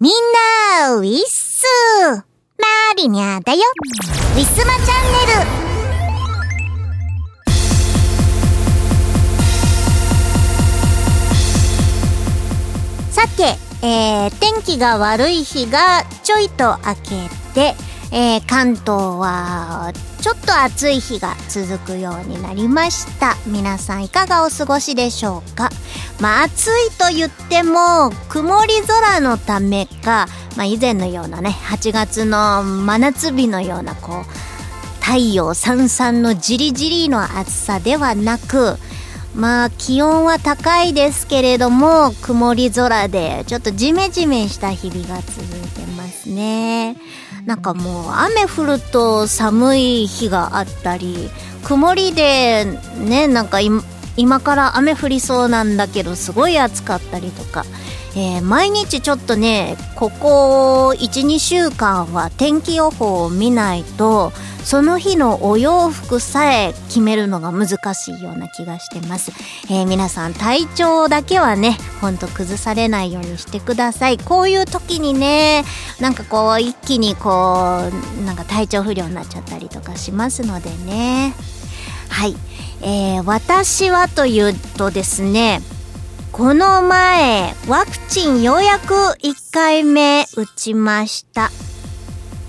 [0.00, 0.12] みん
[0.80, 1.64] な、ウィッス
[2.56, 2.64] マ
[2.96, 3.62] リニャだよ。
[4.36, 5.32] ウィスマチャンネル。
[13.10, 17.74] さて、えー、天気が悪い日がちょいと明けて、
[18.10, 23.36] えー、関東はちょっと暑い日が続くようになりました。
[23.46, 25.70] 皆さんいかがお過ごしでしょうか？
[26.20, 30.26] まあ暑いと言っても曇り空のためか、
[30.56, 38.76] まあ、以前のようなね8月の真夏日のようなこう太陽さんさんのじりじりの暑さではなく
[39.34, 46.96] まあ気温は高いですけれども曇り空でちょっとジメジメした日々が続いてますね。
[47.46, 51.30] なんかもう雨降ると寒い日があったり
[51.64, 52.64] 曇りで
[52.98, 57.64] ねなんか今から雨降りそうなんだけどすごい暑かったりとか、
[58.20, 64.32] えー、毎日ちょっとねここ12週間は天気予報を見ないと
[64.64, 69.30] その日のお洋服さえ決めるのが難しいような気がしてます、
[69.72, 74.18] えー、皆さん体調だけはねほんと崩されないようにしてください。
[74.18, 75.62] こういう時にね
[76.00, 77.82] なんかこう一気にこ
[78.20, 81.34] うなんか体調不良になっちゃったりとかしますのでね。
[82.08, 82.36] はい。
[82.82, 85.60] えー、私はというとですね
[86.32, 91.50] この前ワクチンようやく1回目打ちました。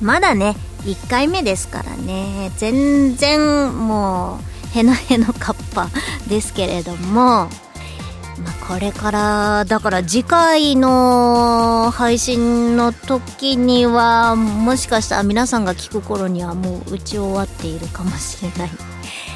[0.01, 2.51] まだね1回目ですからね。
[2.57, 4.39] 全然も
[4.73, 5.89] うへのへのカッパ
[6.27, 18.88] ですけれども、まあ、これからだから次回の配信の時にはもしかしたら皆さんが聞く頃にはもう打ち終わっているかもしれない。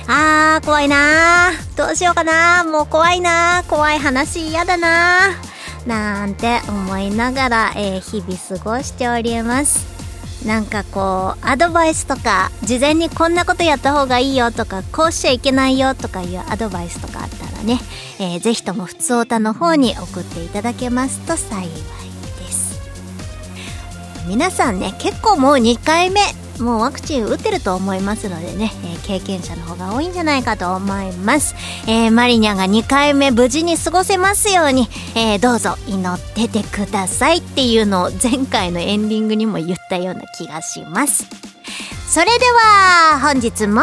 [0.07, 1.51] あー怖いな。
[1.77, 2.63] どうしようかな。
[2.63, 3.63] もう怖いな。
[3.67, 5.31] 怖い話嫌だな。
[5.85, 9.93] なんて思いながら、えー、日々過ごしております。
[10.45, 17.79] なんかこうアドバイスとか事前にこんなことやった方がいいよとかこうしちゃいけないよとかいうアドバイスとかあったらね、
[18.19, 22.81] えー、ぜひともふつおたの方に送っていただけますと幸いです。
[24.27, 26.19] 皆さんね結構もう2回目
[26.63, 31.55] もうワクチン打ってると思いますのでね、えー、経験者の方が多いんじゃないかと思います、
[31.87, 41.27] えー、マリニャが2回目無事に過ごせますように、えー、どうぞ祈っててくださいっていうのを前回のエンディングにも言ったような気がします。
[42.07, 43.81] それでは本日も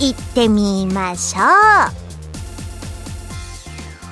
[0.00, 1.46] 行ってみましょう。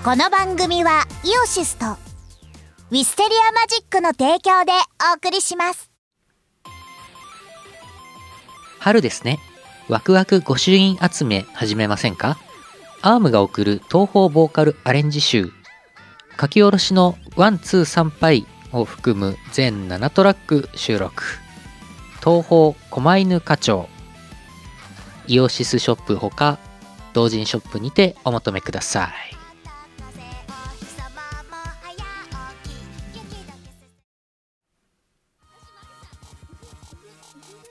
[0.05, 1.87] この番組はイオシスと
[2.91, 4.73] ウィステリアマジックの提供で
[5.13, 5.94] お送りします。
[8.84, 9.39] 春ですね。
[9.89, 12.37] ワクワク御朱印集め始めませんか？
[13.00, 15.50] ARM が送る東方ボーカルアレンジ集。
[16.39, 21.22] 書き下ろしのワン、ツー、参拝を含む全7トラック収録。
[22.22, 23.89] 東方狛犬課長。
[25.28, 26.59] イオシスショップほか、
[27.15, 29.34] 同人ショップにてお求めください。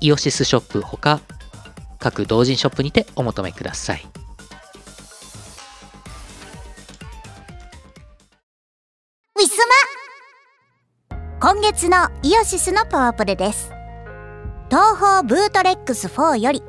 [0.00, 1.20] イオシスショップほか
[1.98, 4.06] 各同人ショップにてお求めください。
[11.42, 13.72] 今月のイオシスのパワープレです。
[14.68, 16.62] 東方ブートレックス4より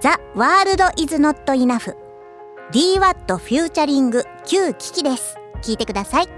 [0.00, 1.96] ザ・ワールド・イズ・ノット・イナフ。
[2.70, 5.36] DWAT フューチャリング旧機器です。
[5.62, 6.37] 聞いてください。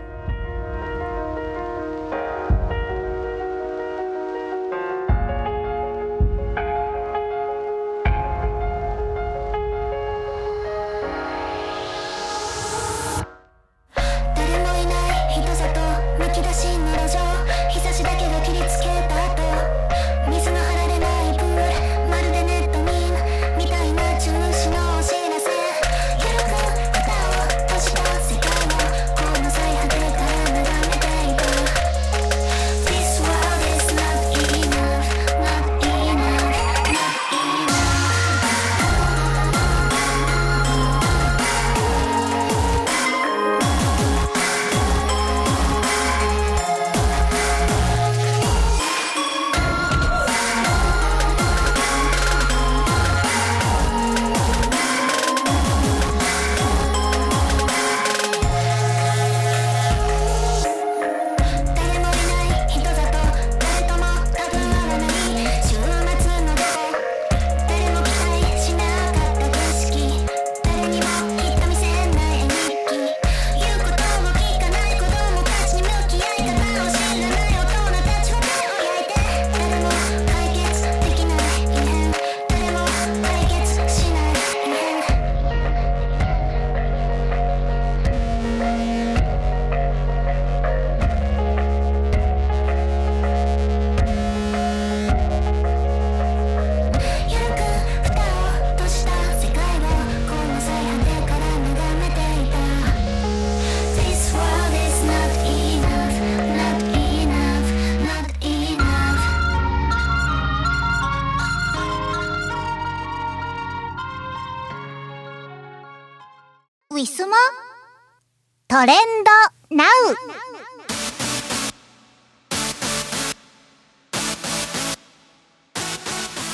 [119.71, 119.89] ドナウ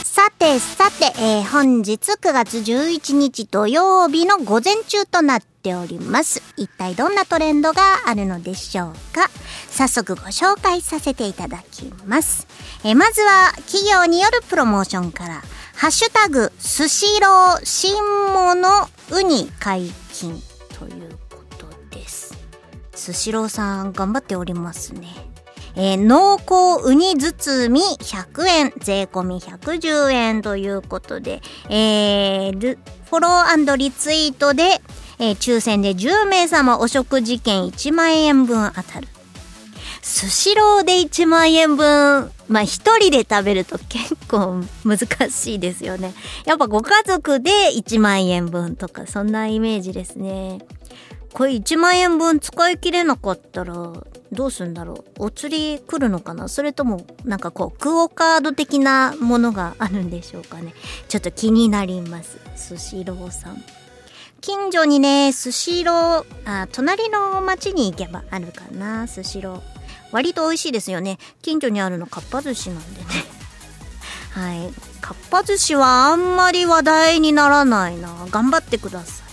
[0.04, 6.42] さてさて、えー、本日9月11日土曜日の午前中となっております。
[6.58, 9.30] 一体どんなトレンドがあるのでしょうか？
[9.70, 12.46] 早速ご紹介させていただきます。
[12.84, 15.42] えー、まずは企業によるプロモーションから、
[15.74, 17.94] ハッシュタグ、スシロー新
[18.34, 20.42] 物ウニ解禁。
[22.96, 25.08] スシローさん頑張っておりますね。
[25.76, 32.78] えー、濃厚ウニ包み100円、税込み110円ということで、えー、
[33.10, 34.80] フォローリツイートで、
[35.18, 39.08] えー、抽選で10名様お食事券1万円分当たる。
[40.00, 44.98] スシローで1万円分、まあ一人で食べると結構難
[45.30, 46.14] しいですよね。
[46.46, 50.60] やっぱご家族で1万円分とか、そんなイメージですね。
[51.36, 53.74] これ1万円分使い切れなかったら
[54.32, 55.24] どうすんだろう？
[55.26, 56.48] お釣り来るのかな？
[56.48, 60.72] それともなんかこうクオカード的なものがあるんでしょうかね？
[61.08, 62.38] ちょっと気になります。
[62.56, 63.62] スシローさん。
[64.40, 69.06] 近所にねスシローあ隣の町に行けばあるかな？
[69.06, 69.60] スシロー。
[70.12, 71.18] 割と美味しいですよね。
[71.42, 73.06] 近所にあるのかっぱ寿司なんでね。
[74.32, 74.72] はい。
[75.02, 78.08] かっぱ寿司はあんまり話題にならないな。
[78.30, 79.25] 頑張ってください。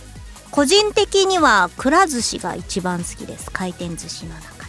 [0.54, 3.50] 個人的にはくら寿司が一番好きです。
[3.50, 4.66] 回転寿司の中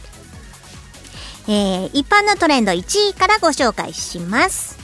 [1.47, 4.79] で、えー、一般のトレンド1位からご紹介します、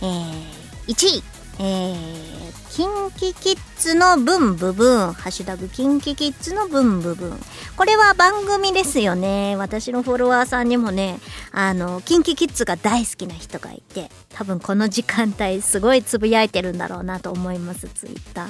[0.00, 0.46] えー、
[0.86, 1.22] 1位、
[1.58, 2.35] えー、
[2.76, 7.38] キンキキッズのブンブブンハッシュタグキンキキッズのブンブブン
[7.74, 9.56] これは番組ですよね。
[9.56, 11.18] 私のフォロワーさんにもね、
[11.52, 18.48] あの、キンキキッズが大好きな人がいて、多分この時間帯すごいつぶやいてるんだろうなと思います、ツイッター。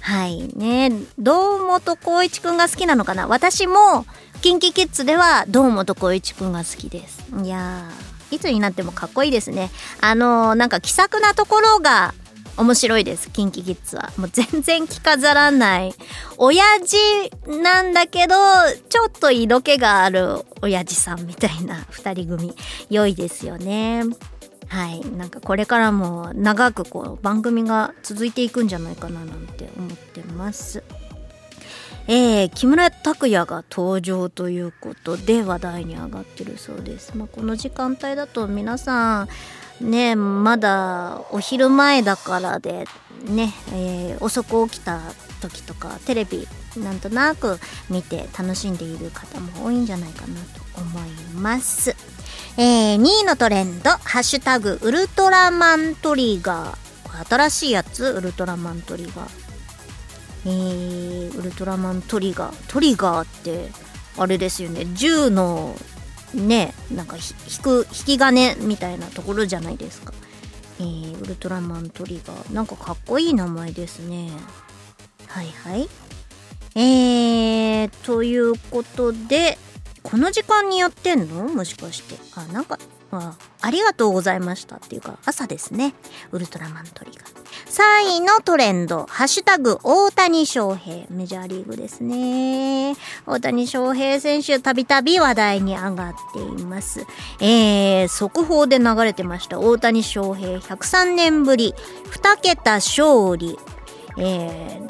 [0.00, 0.90] はいね。
[1.18, 3.26] 堂本光一くんが好きなのかな？
[3.26, 4.06] 私も、
[4.40, 7.22] キンキキッズでは堂本光一くんが好きです。
[7.44, 9.70] いやー、いつになってもかっこいいですね。
[10.00, 12.14] あのー、なんか気さくなところが
[12.58, 14.10] 面白いです、キンキキッズは。
[14.18, 15.94] もう全然着飾らない。
[16.36, 16.96] 親父
[17.46, 18.34] なんだけど、
[18.88, 22.54] ちょっと色気がある親父さんみたいな二人組。
[22.90, 24.02] 良いですよね。
[24.68, 25.00] はい。
[25.12, 30.82] なんかこれからも長くこう番組が続いていくんじゃないかななんて思ってます。
[32.10, 37.16] えー、木村拓哉が登場ということで話題に上がってるそうです。
[37.16, 39.28] まあ、この時間帯だと皆さん
[39.80, 42.84] ねまだお昼前だからで
[43.24, 45.00] ね、えー、遅く起きた
[45.40, 47.58] 時とかテレビなんとなく
[47.90, 51.96] 見て楽しんでいる方も多いんじゃないかなと思います。
[52.56, 56.88] えー、2位のトレンド、ハッシュタグ、ウルトラマントリガー。
[57.28, 59.28] 新しいやつウルトラマントリガー。
[60.44, 62.72] えー、ウルトラマントリガー。
[62.72, 63.70] トリガーって、
[64.18, 64.86] あれですよね。
[64.94, 65.76] 銃の
[66.34, 67.22] ねなんか引
[67.62, 70.12] く引き金みたいなところじゃないですか、
[70.80, 72.52] えー、ウルトラマントリガー。
[72.52, 74.30] なんかかっこいい名前ですね。
[75.26, 75.88] はいはい。
[76.74, 79.58] えー、ということで
[80.02, 81.44] この時間にやってんの？
[81.48, 82.16] もしかして。
[82.34, 82.78] あなんか
[83.10, 85.94] あありがとうございましたっていうか朝ですね
[86.30, 91.06] ウルトラマントリガー3位のトレンド、ハッシュタグ、大谷翔平。
[91.10, 92.96] メジャーリーグですね。
[93.26, 97.06] 大谷翔平選手、たびたび話題に上がっています。
[97.40, 99.60] えー、速報で流れてました。
[99.60, 101.74] 大谷翔平、103年ぶり、
[102.10, 103.58] 2桁勝利、
[104.16, 104.88] えー、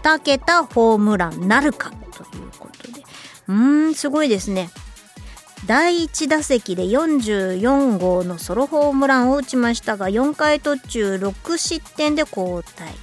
[0.00, 3.00] 2桁ホームランなるか、ということで。
[3.48, 3.54] うー
[3.90, 4.70] ん、すごいですね。
[5.66, 12.94] 第1打席で44号のソロホームランを打ちましたが4回途中6失点で交代。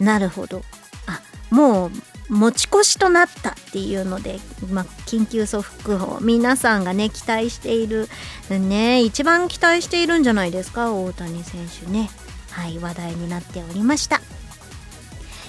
[0.00, 0.62] なるほど。
[1.06, 1.90] あもう
[2.28, 4.38] 持ち越しとなったっていうので、
[4.70, 8.08] ま、緊急速報皆さんがね期待している
[8.48, 12.10] ね一番期待しているんじゃないですか大谷選手ね。
[12.50, 14.20] はい話題になっておりました、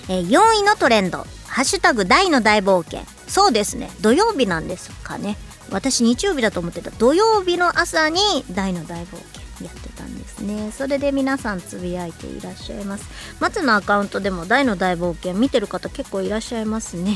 [0.07, 3.89] え、4位のトレンド「ハッシュタグ大の大冒険」そうですね。
[4.01, 5.38] 土曜日なんですかね。
[5.73, 8.19] 私日曜日だと思ってた土曜日の朝に
[8.51, 10.71] 大の大冒険やってたんですね。
[10.71, 13.09] それで皆さんつぶやいていらっしゃいます。
[13.39, 17.15] 松のアカウントでも大の大冒険見てる方結構いらっしゃいますね。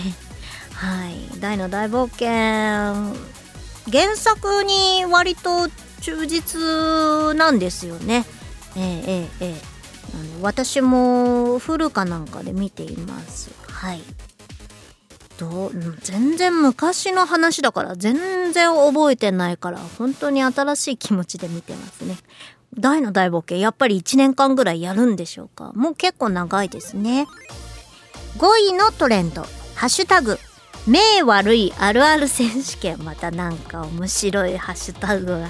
[0.73, 1.39] はい。
[1.39, 2.27] 大の大冒険
[3.91, 5.69] 原作に割と
[6.01, 6.59] 忠実
[7.37, 8.25] なんですよね。
[8.75, 9.77] ええええええ。
[10.41, 13.51] 私もフルかなんかで見ています。
[13.67, 14.01] はい。
[15.37, 22.17] どう全然昔の話だから全然覚えてないから本当に新しい気持ちで見てますね。
[22.77, 27.25] 大の大冒険やっぱり1年間ぐらいやるんでしょうかもう結構長いですね。
[28.37, 29.43] 5位のトレンド。
[29.75, 30.39] ハッシュタグ
[30.87, 35.49] 目悪いあるある選手権またなんか面白いハッシュタグが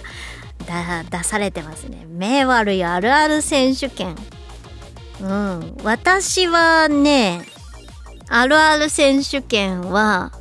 [1.10, 4.16] 出されてますね目悪いあるある選手権
[5.22, 7.46] うん私はね
[8.30, 10.32] あるある選手権は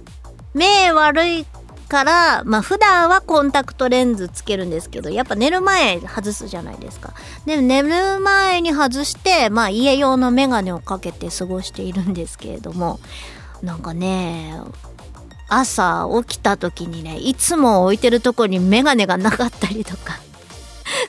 [0.54, 1.46] 目悪い
[1.88, 7.14] からまあ普段はコンタクトレンズつけるんですけどやっぱ寝る前外すじゃないですか。
[7.44, 12.98] で寝る前に外してまあ家用のメガネをかけて過ごしているんですけれども
[13.62, 14.60] なんかね
[15.48, 20.25] 朝起きた時にねいつも置いてるとこにメガネがなかったりとか。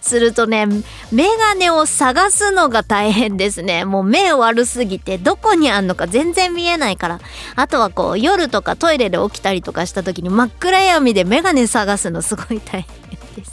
[0.01, 0.65] するとね
[1.11, 3.85] メガネを探すのが大変ですね。
[3.85, 7.19] もう目悪すぎてどこにあんのか全然見えないから。
[7.55, 13.51] あとはこう夜とかトイレで起きたりとかした時に真っ暗闇でメガネ探すのすごい大変です。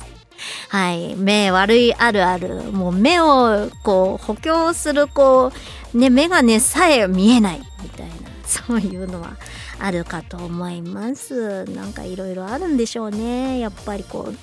[0.68, 1.14] はい。
[1.16, 2.64] 目悪いあるある。
[2.72, 5.52] もう目をこう補強するこ
[5.94, 8.14] うねメガネさえ見えないみたいな。
[8.44, 9.36] そういうのは
[9.80, 11.64] あるかと思います。
[11.64, 13.58] なんかいろいろあるんでしょうね。
[13.58, 14.34] やっぱりこう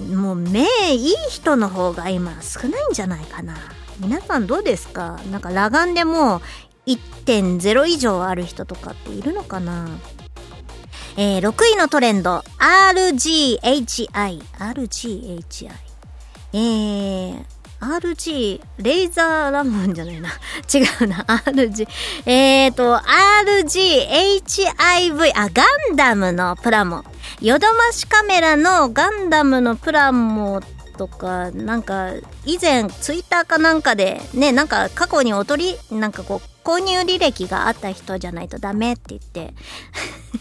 [0.00, 0.60] もう目
[0.92, 3.56] いい人の方が今少ないんじゃないかな。
[4.00, 5.18] 皆さんどうですか？
[5.30, 6.40] なんか裸眼でも
[6.86, 9.88] 1.0以上ある人とかっているのかな？
[11.16, 12.44] えー、6位のトレンド。
[12.58, 15.70] RGHI RGHI
[16.52, 17.44] えー、
[17.80, 20.30] RG、レーザーラムンじゃないな。
[20.72, 21.24] 違うな。
[21.46, 21.86] RG、
[22.26, 24.12] えーと、RGHIV、
[25.34, 27.04] あ、ガンダムのプラモ。
[27.40, 30.60] ヨドマシカメラのガンダムのプラモ
[30.96, 32.10] とか、なんか、
[32.44, 39.54] 以前、ツイッターかなんかで、ね、なんか過去におとり、なんかこう、購入履歴があった人じゃないとダメって言って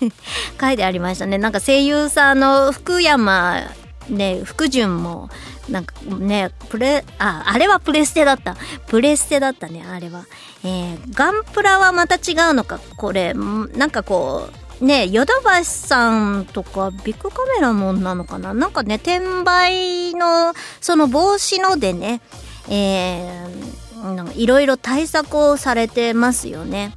[0.59, 1.37] 書いてありましたね。
[1.37, 3.63] なんか声優さんの福山、
[4.09, 5.29] ね、福順も、
[5.69, 8.55] なんかね、プレ、あ、あれはプレステだった。
[8.87, 10.25] プレステだったね、あれは。
[10.63, 14.49] えー、ガンプラはまた違うのか、これ、なんかこ
[14.81, 18.53] う、ね、ヨドバシさんとかビッグカメラもんなのかな？
[18.53, 22.21] なんかね、転売の、その防止のでね、
[22.69, 26.93] えー、いろいろ対策をされてますよね。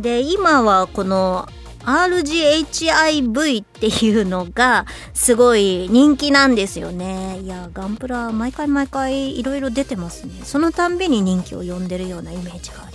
[0.00, 1.46] で、今はこの
[1.84, 7.40] RGHIV っていうのがすごい人気なんですよね。
[7.40, 10.40] いや、ガンプラ毎回毎回いろいろ出てますね。
[10.44, 12.91] そのたんびに人気を呼んでるようなイメージがある。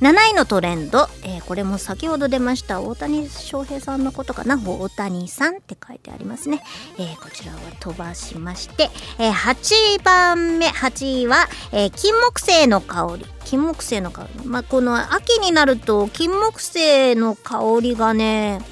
[0.00, 4.56] 7位のトレンド、えー、これも先ほど出ました大谷翔平さんのことかな？
[4.56, 6.62] 大谷さんって書いてありますね、
[6.98, 8.88] えー、こちらは飛ばしまして、
[9.18, 10.68] えー、8番目。
[10.68, 13.26] 8位は、えー、金木犀の香り。
[13.44, 14.46] 金木犀の香り。
[14.46, 18.62] まあこの秋になると金木犀の香りがね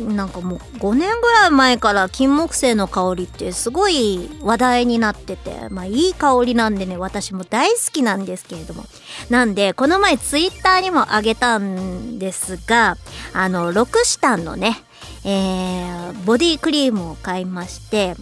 [0.00, 8.84] なんかもう5年ぐらい前から金木犀の香りってすごい話題になってて、まあいい香りなんでね、私も大好きなんですけれども。
[9.30, 12.96] なんで、この前ツイッターにもあげたんですが、
[13.32, 14.82] あの、ロクシタンのね、
[15.24, 18.14] えー、ボディクリームを買いまして、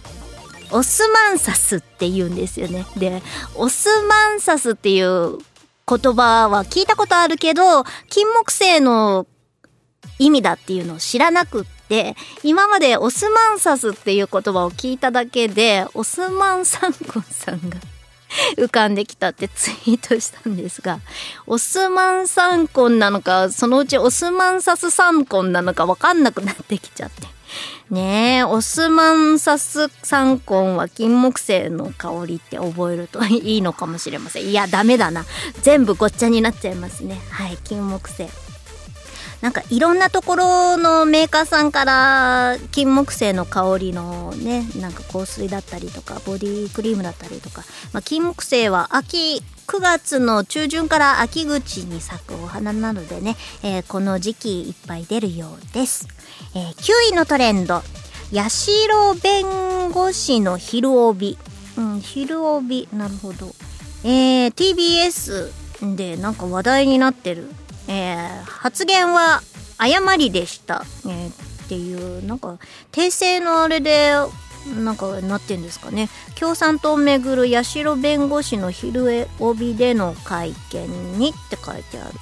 [0.71, 2.85] オスマンサスって言うんですよね。
[2.97, 3.21] で、
[3.55, 5.37] オスマンサスっていう
[5.87, 9.25] 言葉は聞いたことあるけど、金木犀の
[10.19, 17.77] 意味だっていうのを知らなくって、今までオスマンサスっていう言葉を聞いただけで、オスマンサンコンさんが
[18.57, 20.99] 浮かんできたってツイートしたんですが、
[21.45, 27.27] オスマンサンコンなのか、そのうちオスマンサスサンコンなのかわかんなくなってきちゃって。
[27.89, 34.47] ねえ、オスマンサスサンコンは金木犀の香りって覚えるといいのかもしれません。
[34.47, 35.25] いや、ダメだな。
[35.61, 37.21] 全部ごっちゃになっちゃいますね。
[37.29, 38.29] はい、金木犀。
[39.41, 47.63] なんかいろんなところのメーカーさんから金木犀の香りのねなんか香水だったりとかボディクリームだったりとか、
[47.93, 56.07] まあ、金木犀は秋9月の中旬から秋口に咲くお花なのでね、えー、この時期いっぱい出るようです、
[56.55, 57.81] えー、9位のトレンド
[58.33, 61.37] 八代弁護士の昼帯。
[61.77, 62.89] うん昼帯。
[62.91, 63.53] なるほど。
[64.03, 67.49] えー、TBS でなんか話題になってる。
[67.87, 69.41] えー、発言は
[69.77, 72.57] 誤りでした、えー、っていうなんか
[72.91, 74.11] 訂正のあれで
[74.83, 76.09] なんかなってんですかね。
[76.35, 82.13] 共産党をめぐる八代弁護士の昼帯での会見にって書いてある。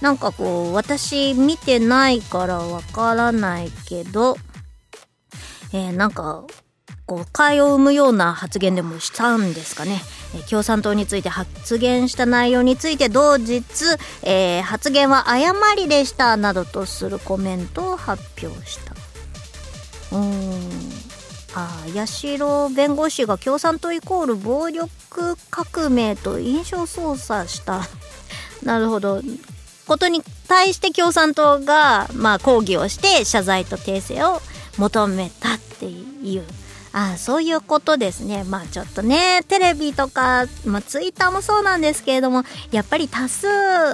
[0.00, 4.36] なんかこう私見てないからわからないけど
[5.72, 6.44] えー、なんか
[7.06, 10.00] 誤解を生むような発言でもしたんですかね。
[10.48, 13.62] 共産党について発言した内容について同日、
[14.22, 18.94] えー、発言は誤りでしたなどとするコメントを発表した。
[20.16, 21.14] うーん。
[21.56, 27.82] あ八代弁護士が共産党イコール暴力革命と印象操作した。
[28.64, 29.20] なるほど。
[29.86, 34.40] ことに対して共産党が、まあ、抗議をして謝罪と訂正を
[34.78, 36.63] 求めたっていう
[36.96, 38.44] あそういうことですね。
[38.44, 43.48] まあちょっとねテレビとか、まあ、ツイッターもそうなんですけれどもやっぱり多数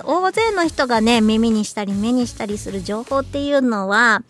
[0.05, 4.23] 大勢の人がね耳にしたり目にしたりする情報っていうのは、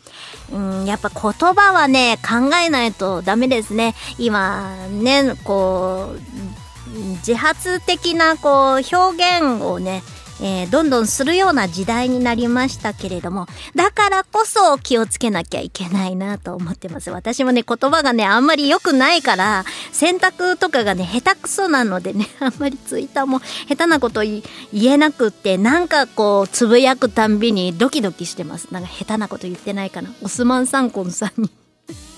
[0.53, 3.97] うん、やっぱ言葉はね考えないとダメですね。
[4.19, 10.05] 今ねこう自発的なこう表現をね
[10.43, 17.11] えー、どんどんするような時代になりましたけれども、だからこそ気をつけなきゃいけないなと思ってます。
[17.11, 28.69] 私もね、言葉がね、あんまり良くないから、選択とかがね、下手くそなのでね、 あんまりツイッターも下手なこと言えなくって、なんかこう、つぶやくたんびにドキドキしてます。
[28.71, 30.11] なんか下手なこと言ってないかな。
[30.23, 31.51] オスマン・サンコンさんに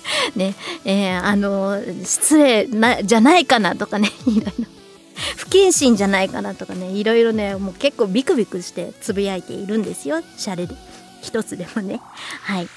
[0.36, 0.54] ね、
[0.84, 4.81] えー、あの、失礼な、じゃないかなとかね、 いろいろ。
[5.36, 10.22] 不謹慎じゃないかなとかねいろいろねもう結構ビクビクしてつぶやいているんですよ。
[10.36, 10.74] シャレで。
[11.22, 12.00] 一つでもね。
[12.42, 12.68] はい。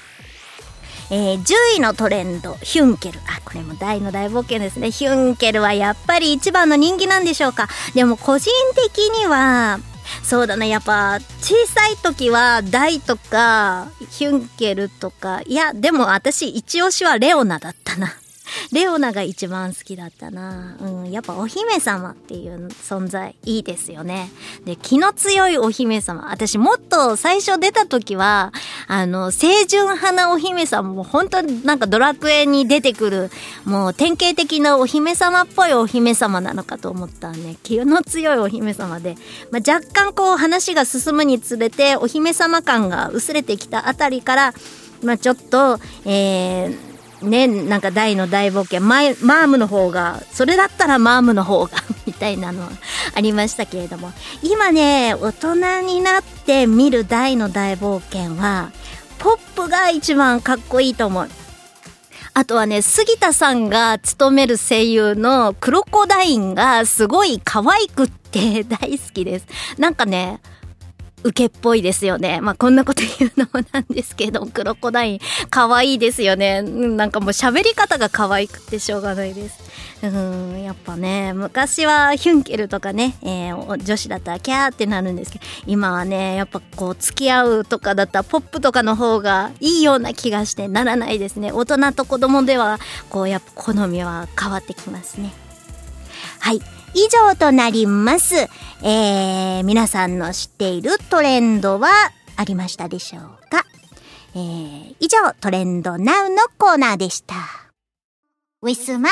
[1.08, 2.54] えー、10位のトレンド。
[2.62, 3.20] ヒュンケル。
[3.20, 4.90] あこれも大の大冒険ですね。
[4.90, 7.68] ヒュンケルはやっぱり一番の人気なんでしょうか。
[7.94, 9.78] でも個人的には
[10.22, 10.68] そうだね。
[10.68, 18.12] やっぱ小さい時は大とかヒュンケルとかいやでも私一押しはレオナだったな。
[18.72, 20.76] レオナが一番好きだったな。
[20.80, 24.30] うん、やっぱお姫様っていう存在いいですよね。
[24.64, 26.30] で、気の強いお姫様。
[26.30, 28.52] 私もっと最初出た時は、
[28.88, 33.30] あの、清純派なお姫様も本当になんかドラクエに出てくる、
[33.64, 37.56] もう典型的なお姫様っぽいお姫様なのかと思ったね。
[37.62, 39.16] 気の強いお姫様で、
[39.50, 44.54] まあ、若干こう話が進むにつれてお姫様感が薄れてきたあたりから、
[45.02, 52.68] まあ、ちょっと、えー、ね、なんか大の大冒険、ママームの方が、それだったらマームの方が みたいなの
[53.14, 58.70] ありましたけれども、今ね、大人になって見る大の大冒険は、
[59.18, 61.28] ポップが一番かっこいいと思う。
[62.34, 69.46] あとはね、杉田さんが務める声優のクロコダインがすごい可愛くって大好きです。
[69.78, 70.40] なんかね、
[71.22, 72.40] 受けっぽいですよね。
[72.40, 76.62] まあ、こんなこと言うのもなんですけど、クロコダイン、可愛いですよね。
[76.62, 79.66] なんかもう喋り方が可愛くてしょうがないです。
[80.02, 91.50] うん、やっぱね、昔はヒュンケルとかね、えー、女子だったらキャーってなるんですけど、今はね、やっぱこう、付き合うとかだったらポップとかの方がいいような気がしてならないですね。
[91.50, 95.32] 大人と子供では、こう、やっぱ好みは変わってきますね。
[96.40, 96.60] はい。
[96.98, 98.48] 以上となります。
[98.82, 101.90] えー、皆さんの知っているトレンドは
[102.36, 103.66] ありましたでしょうか？
[104.34, 107.34] えー、以上、トレンドナウのコーナーでした。
[108.62, 109.10] ウィスマ。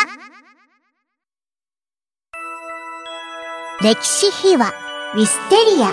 [3.82, 4.72] 歴史秘話、
[5.14, 5.92] ウィステリア。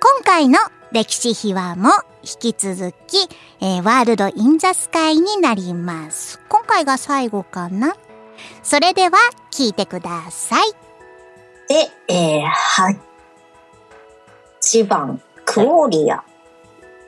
[0.00, 0.58] 今回の
[0.94, 1.90] 歴史秘話も
[2.22, 3.28] 引き続き、
[3.60, 6.40] えー、ワールド・イン・ザ・スカイになります。
[6.48, 7.96] 今回が最後かな？
[8.62, 9.18] それでは
[9.50, 10.70] 聞いてください。
[11.68, 13.00] で、えー、はい。
[14.62, 16.22] 1番、クオリア。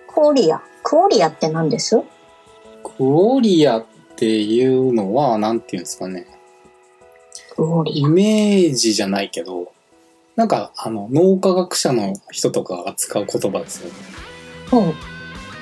[0.08, 0.60] クオリア。
[0.82, 2.02] クオリアって何です？
[2.82, 6.26] クオリアっていうのは、なんていうんですかね。
[7.54, 8.08] クオリア。
[8.08, 9.72] イメージじゃないけど、
[10.36, 13.94] なんか、あの、脳科学者の人とかが使う言葉ですよね。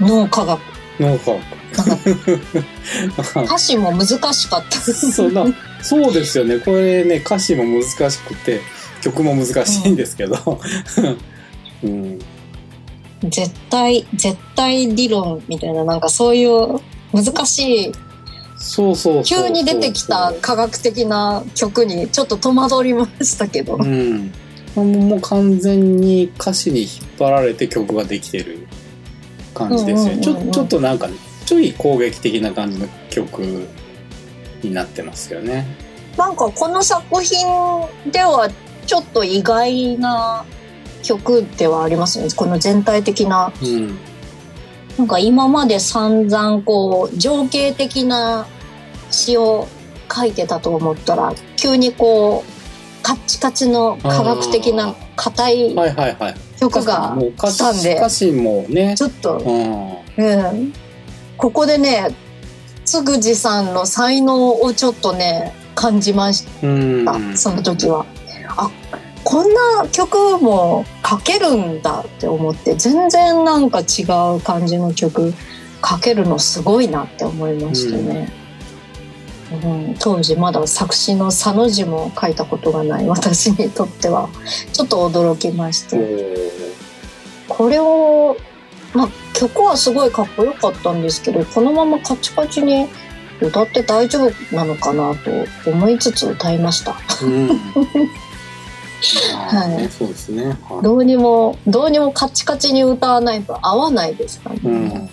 [0.00, 0.08] うん。
[0.08, 0.60] 脳科学。
[0.98, 1.40] 脳科学。
[3.44, 4.80] 歌詞も難しかった。
[4.80, 5.46] そうな
[5.80, 6.58] そうですよね。
[6.58, 8.60] これね、歌詞も難しくて、
[9.00, 10.60] 曲も難しいんですけど。
[11.84, 12.18] うん、
[13.22, 16.80] 絶対、絶対理論みたいな、なんかそういう
[17.12, 17.92] 難しい、
[18.56, 23.76] そうそう急に出てきた科学的な曲にちょっと戸惑りましたけど。
[23.76, 24.32] うん。
[24.74, 28.66] もう完全に歌詞に引っ張られて曲ができてる
[29.54, 30.22] 感じですよね。
[30.22, 31.08] ちょちょっとなんか、
[31.46, 33.40] ちょい攻撃的な感じの曲
[34.62, 35.66] になってますよね。
[36.16, 37.46] なんかこの作品
[38.10, 38.48] では
[38.86, 40.44] ちょっと意外な
[41.02, 42.28] 曲ではありますね。
[42.34, 43.52] この全体的な。
[43.62, 43.98] うん。
[44.98, 48.46] なんか今まで散々こう情景的な
[49.10, 49.66] 詩を
[50.12, 52.53] 書いてたと思ったら急にこう
[53.04, 55.76] カッチカチの科学的な硬い。
[56.58, 58.94] 曲が来たんで詞歌詞もね。
[58.96, 60.24] ちょっと、うん。
[60.24, 60.72] うん、
[61.36, 62.08] ここでね
[62.86, 67.04] つぐじさんの才能をちょっとね感じましうん。
[67.04, 68.06] た、その時は。
[68.56, 68.70] あ
[69.22, 74.04] こんな曲も書けるんだって思って全然なんか違
[74.36, 75.34] う感じの曲
[75.86, 78.43] 書けるのすごいなって思いましたね。
[79.62, 84.28] うん、当時まだ作詞の「佐の字」も書いたことがない私にとっては
[84.72, 86.50] ちょっと驚きましおてー。
[87.48, 88.36] これを、
[88.94, 92.88] まあ、曲はすごいかっこよかったんですけどこのままカチカチに
[93.40, 95.30] 歌って大丈夫なのかなと
[95.70, 96.96] 思いつつ歌いました。
[97.22, 97.48] うん。
[99.48, 99.68] はい。
[99.76, 100.56] ね そうですね。
[100.68, 100.82] はい。
[100.82, 105.10] どうにもどうにもカチカチに歌わないと合わないですからね、うん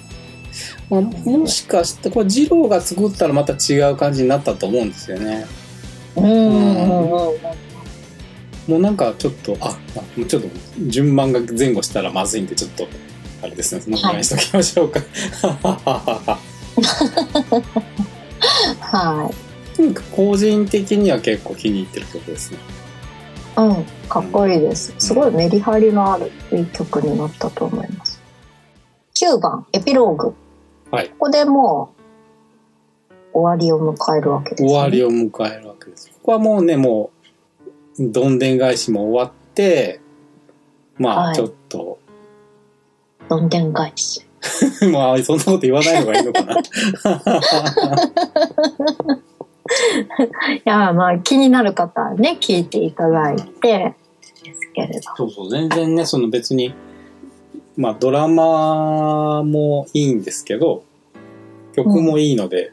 [0.92, 5.46] まあ、もしかしてこれ二郎が作ったらまた違う感じになったと思うんですよね。
[6.18, 7.72] うんうんうんうん
[8.68, 10.50] もうなんかちょっとああもうちょっと
[10.86, 12.88] 順番が前後したらまずいんでちょっと
[13.42, 15.00] あれですねそのぐらいにしときましょうか。
[18.80, 22.58] はい とにかく個人的には結構気に入ってる曲ですね。
[23.58, 24.94] うん、かっこいいです。
[25.00, 28.22] すごいメリハリのあるいい曲になったと思います。
[29.16, 30.34] 9番、エピローグ。
[30.92, 31.94] はいここでも
[33.34, 34.70] う、終わりを迎えるわけです、ね。
[34.70, 36.10] 終わりを迎えるわけです。
[36.10, 37.12] ここはもうねも
[37.98, 40.02] うどんでん返しも終わって
[40.98, 42.00] まはいあちょっと、
[43.30, 44.26] どんでん返し。
[44.92, 46.58] まあそんなこと言わないのがいいのかな。
[50.56, 53.96] いや、まあ気になる方はね、聞いていただいて、
[54.44, 55.02] ですけれど。
[55.16, 56.74] そうそう、全然ね、その別に、
[57.82, 60.84] まあドラマもいいんですけど、
[61.74, 62.72] 曲もいいので、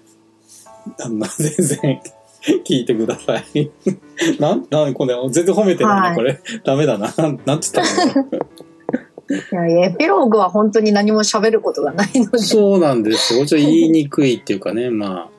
[1.00, 2.00] あの 全然
[2.64, 3.70] 聞いてください。
[4.38, 6.40] なん、なん、これ、全然褒めてないね、はいこれ。
[6.62, 7.12] ダメだな。
[7.16, 9.66] なん、なんつったの？
[9.70, 12.38] いや、エピローグは本当に何も喋ることがないので。
[12.38, 13.46] そうなんですよ。
[13.46, 15.30] ちょっと言いにくいっていうかね、まあ、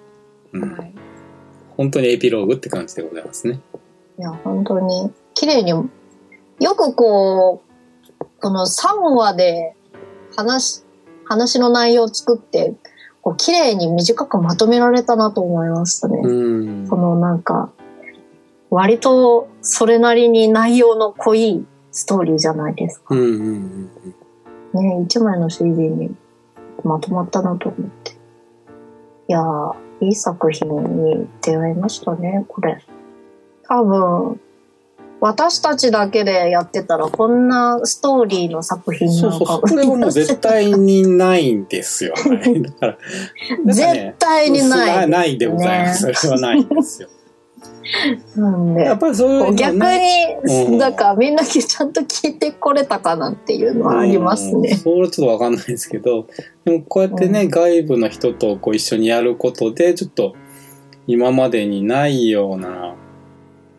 [0.53, 0.93] うん、はい
[1.77, 3.61] 本当にエピローグって感じでございますね。
[4.17, 5.87] いや、本当に、綺麗に、よ
[6.75, 7.68] くこう、
[8.41, 9.75] この3話で
[10.35, 10.83] 話、
[11.25, 12.73] 話の内容を作って、
[13.21, 16.21] こう綺麗に短くまとめられたなと思いましたね。
[16.23, 16.87] うん。
[16.87, 17.69] このなんか、
[18.69, 23.15] 割とそれなりに内容の濃いストーリーじゃないですか。
[23.15, 23.89] うんうんうん
[24.73, 26.15] ね、1枚の CD に
[26.83, 28.11] まとまったなと思って。
[29.27, 30.67] いやー、いい作品
[31.03, 32.79] に出会いましたね、これ。
[33.63, 34.39] 多分、
[35.21, 42.13] 私たちだけでやってたらこんなストーリーの作品そうそう、これはもう絶対にないんですよ。
[43.65, 45.09] ね絶対にない。
[45.09, 46.13] ないでございます。
[46.13, 47.09] それはないんですよ。
[48.35, 54.75] なんでやっ、ぱりそういう逆ねに、うんなんかみんなちゃんと聞いてこれたかなっていうのはありますうんね。
[54.75, 56.27] それはちょっとわかんないですけど、
[56.65, 60.35] でもこうやってね、う外部の人とこう一緒にやることで、ちょっと
[61.07, 62.95] 今までにないような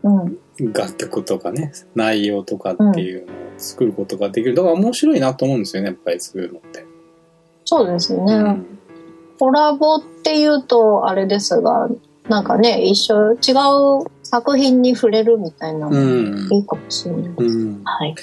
[0.02, 0.38] うん。
[0.72, 4.54] 楽曲とかね、内容とかっていうのを作ることができる。
[4.54, 6.84] だから面白いなと思うんですよね、やっぱりそういうのって。
[7.64, 8.34] そうですね。
[8.34, 8.66] うん
[9.40, 11.88] コラボっていうとあれですが、
[12.28, 13.52] なんかね、一緒、違
[14.02, 17.32] う作品に触れるみたいなのもうんいいかもしれない。
[17.38, 17.80] うん。
[17.82, 18.14] はい。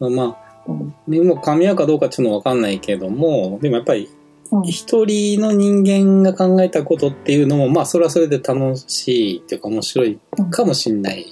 [0.00, 4.10] まあ、うんでも噛み合うかどうかちょっとわかんないけども、でもやっぱり
[4.50, 10.18] うん一人の人間が考えたことっていうのも、まあそれはそれで楽しいっていうか面白い
[10.50, 11.26] かもしんない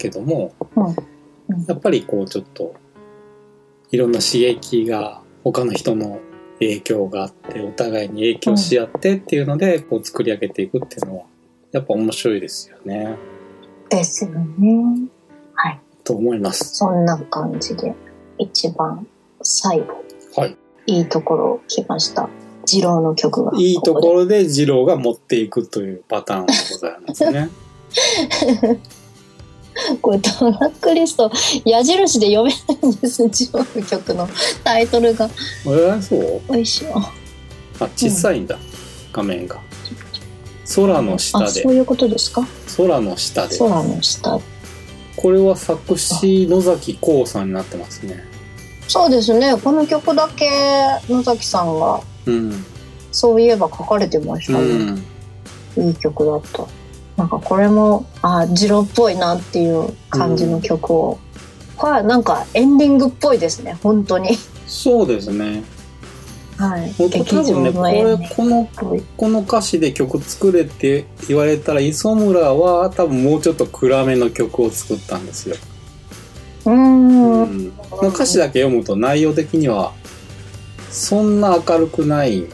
[0.00, 0.96] けども、うんうん
[1.66, 2.76] やっぱりこうちょっと
[3.90, 6.20] いろんな刺激が他の人の
[6.60, 11.24] 影響があってお互いに影響し合ってっていうのでこう作り上げていくっていうのは
[11.72, 13.16] やっぱ面白いですよね
[13.90, 15.08] ですよね。
[15.54, 15.80] はい。
[16.04, 16.76] と思います。
[16.76, 17.94] そんな感じで、
[18.38, 19.06] 一番
[19.42, 20.04] 最後、
[20.36, 20.56] はい。
[20.86, 22.30] いいところ来ました。
[22.66, 23.52] 二郎の曲が。
[23.56, 24.14] いいところ。
[24.20, 27.50] ろで二郎が持っていくというパターンでございますね。
[29.98, 31.30] これトラックリスト、
[31.64, 34.28] 矢印で読めないんです、二郎の曲の
[34.64, 35.28] タイトルが。
[35.64, 36.54] えー、そう？
[36.54, 36.98] よいしょ。
[36.98, 38.58] あ小さいんだ、
[39.12, 39.60] 画面が
[40.74, 42.46] 空の下あ、でそういうことですか？
[42.76, 44.38] 空の下で空の下。
[45.16, 48.24] これは作詞野崎幸さんになってますね
[48.88, 49.54] そうですね。
[49.56, 50.48] この曲だけ
[51.08, 52.64] 野崎さんがうん
[53.12, 54.92] そういえば書かれてましたうね。
[54.92, 55.04] ん
[55.88, 56.64] いい曲だった。
[57.20, 61.18] なんかこれも、あ、ジロっぽいなっていう感じの曲を。
[61.76, 63.76] これはなんかエンディングっぽいですね。
[63.82, 64.38] 本当に。
[64.66, 65.62] そうですね
[66.56, 66.92] はい。
[66.94, 68.68] 多分ねこれこの。
[69.18, 75.56] この歌詞で曲作れって言われたら磯村は多分もうちょっと暗めの曲を作ったんですよ、
[76.66, 76.72] うー。
[76.72, 77.72] うんん、
[78.08, 79.92] 歌詞だけ読むと内容的には
[80.90, 82.48] そんな明るくないん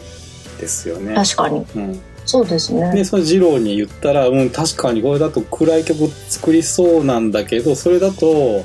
[0.58, 1.66] ですよね、確かに。
[1.76, 2.92] うん、そうですね。
[2.92, 8.64] でその二郎に言ったら、うん、確かにこれだと暗い曲作りそうなんだけどそれだと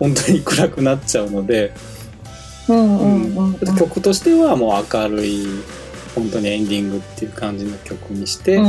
[0.00, 1.72] 本当に暗くなっちゃうので、
[2.68, 3.76] うんうんうんうん。
[3.76, 5.46] 曲としてはもう明るい
[6.14, 8.60] 本当にエンディングっていう感じの曲にして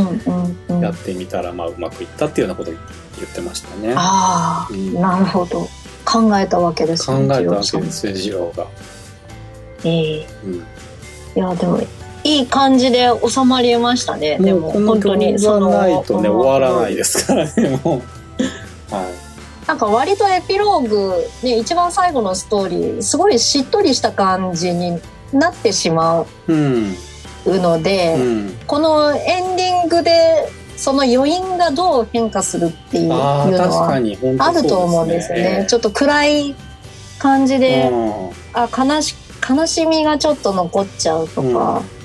[0.70, 3.94] やってみたら、まあうまくいったっていうようなことを言ってましたね。
[3.96, 5.68] ああ、うんなるほど
[6.06, 8.68] 考えたわけです考えたわけですよ二郎が。
[9.84, 10.56] ええうん
[11.36, 11.82] いやでも
[12.26, 18.94] いい感じで収まりましたねでも本当に曲がないとねその終わらないですからねもう。
[18.94, 19.68] はい。
[19.68, 25.00] なんか割とエピローグ、ね、一番最後のストーリーすごいしっとりした感じに
[25.34, 26.96] なってしまうん。
[27.46, 28.54] うので、うん。
[28.66, 35.68] このエンディングでその余韻がどう変化するっていうのはあると思うんですよね。
[35.70, 36.56] ちょっと暗い
[37.20, 37.92] 感じで、
[38.54, 39.16] あ悲し
[39.48, 42.05] 悲しみがちょっと残っちゃうとか、うん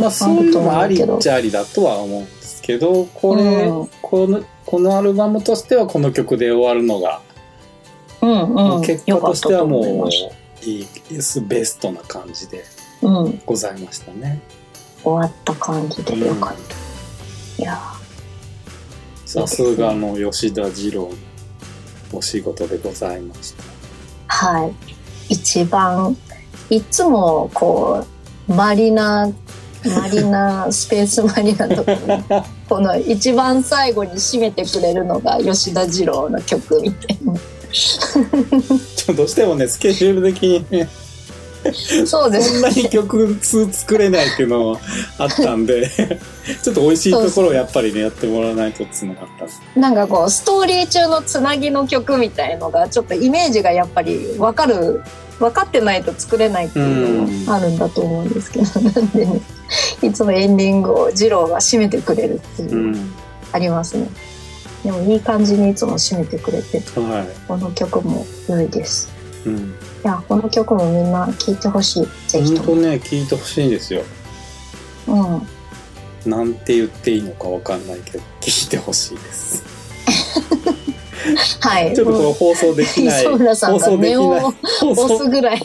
[0.00, 3.88] まあそういうのもありっちゃありだとは思うんですけどこれ、うん。
[4.02, 7.20] このこのアルバムとしてはこの曲で終わるのが、
[8.22, 10.08] うんうん、結果としてはもう
[10.64, 12.64] いいですベストな感じで
[13.46, 14.40] ございましたね。
[15.02, 16.56] 終わった感じでよかっ
[17.56, 17.62] た。
[17.62, 17.78] いや
[19.26, 23.62] さすがの吉田二郎のお仕事でございました。
[24.26, 24.72] はい。
[25.28, 26.16] 一番
[26.68, 28.04] いつもこ
[28.48, 29.30] うマリナ
[29.84, 32.24] マリナスペースマリナとかに
[32.68, 37.34] この一番最後に締めてくれるのが吉田二郎の曲みたいな。
[37.72, 40.70] ちょどうしてもねスケジュール的に。
[40.70, 40.88] ね
[42.06, 42.54] そうです。
[42.54, 44.80] そんなに曲数作れないっていうのは
[45.18, 45.90] あったんで
[46.62, 49.28] ちょっと美味しいところをやっぱりねやってもらわないとっつうのがあっ
[49.74, 55.02] たなんかこうストーリー中のつなぎの曲みたいのがちょっとイメージがやっぱり分かる
[55.38, 59.40] 分かってないと作れないっていうのがあるんだと思うんですけど、なんでね
[60.02, 63.14] いつもエンディングを二郎が締めてくれるっていううのん。
[63.52, 64.08] ありますね、
[64.84, 69.10] でもいい感じにいつも締めてくれてはこの曲も良いです。
[69.44, 69.60] い、うん、い
[70.04, 72.08] やこの曲もみんな聴いてほしい。
[72.28, 74.02] ぜひとも、本当ね聞いてほしいんですよ。
[75.08, 79.64] うん、なんて言っていいのかわかんないけど聞いてほしいです
[81.60, 81.94] はい。
[81.94, 83.24] ちょっとこれ放送できない。
[83.26, 84.44] 放が送できない。
[84.46, 85.58] 押す送ぐらい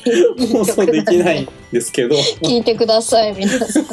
[0.51, 2.15] 放送できないんですけど。
[2.15, 3.83] 聞いてください皆さん。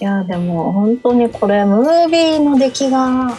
[0.00, 3.38] いやでも本当にこれムービーの出来が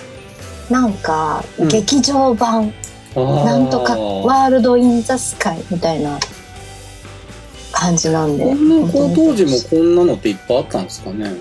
[0.70, 2.74] なんかうん劇場版、
[3.16, 6.20] なんとかワールド・イン・ザ・スカイみたいな
[7.72, 8.46] 感じなんで。
[8.46, 11.36] こんな当時もこんなのっていっぱいあったんですかね。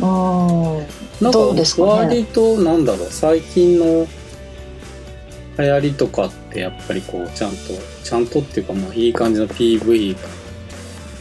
[0.00, 0.86] うん
[1.20, 1.82] なんかどうですか？
[1.82, 4.06] ね割となんだろう最近の
[5.58, 7.56] 流行りとかってやっぱりこうちゃんと
[8.04, 10.14] ちゃんとっていうかまあいい感じの PV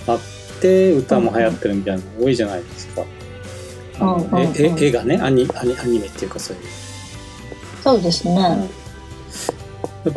[0.08, 0.19] があっ
[0.60, 3.03] て歌も流行ってるみたいなの多いじゃないですか。
[3.97, 6.63] あのうんうんうんええ絵がねアニアニアニメっていうかそういう
[7.81, 8.67] そうですね、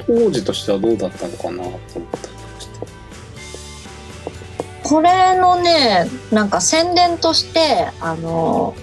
[0.07, 2.87] 当時としてはどうだったのかなと思ったりして。
[4.83, 8.75] これのねなんか宣伝としてあの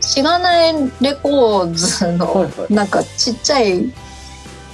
[0.00, 3.92] しがないレコーズの、なんかちっちゃい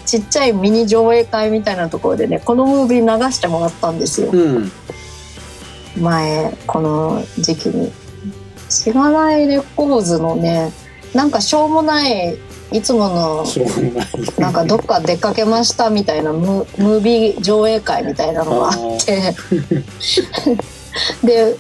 [0.07, 4.31] ちっちゃいミニ上映会みたいなところでねこのムービー流してもらったんですよ。
[4.33, 4.71] うん。
[6.01, 7.93] 前この時期に。
[8.69, 10.73] しがないレコーズのね
[11.15, 12.37] なんかしょうもない
[12.73, 13.45] いつもの
[14.39, 19.35] なんかどっか出かけましたみたいなムムービー上映会みたいなのがあって。
[21.23, 21.57] で、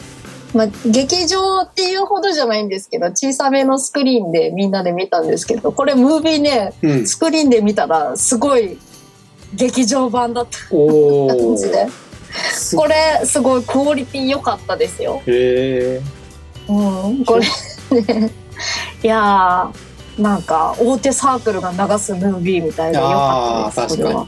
[0.54, 7.06] まあ、劇場っていうほどじゃないんですけど小さめのスクリーンでみんなで見たんですけどこれムービーねうん。
[7.06, 8.78] スクリーンで見たらすごい
[9.54, 10.58] 劇場版だった。
[10.74, 11.86] お感じで。
[12.76, 15.22] これすごいクオリティ良かったですよ。
[15.26, 16.02] へえ。
[16.68, 18.30] うん、これね。
[19.02, 24.26] いやーなんか大手サークルが流すムービーみたいで良あかったですこれは。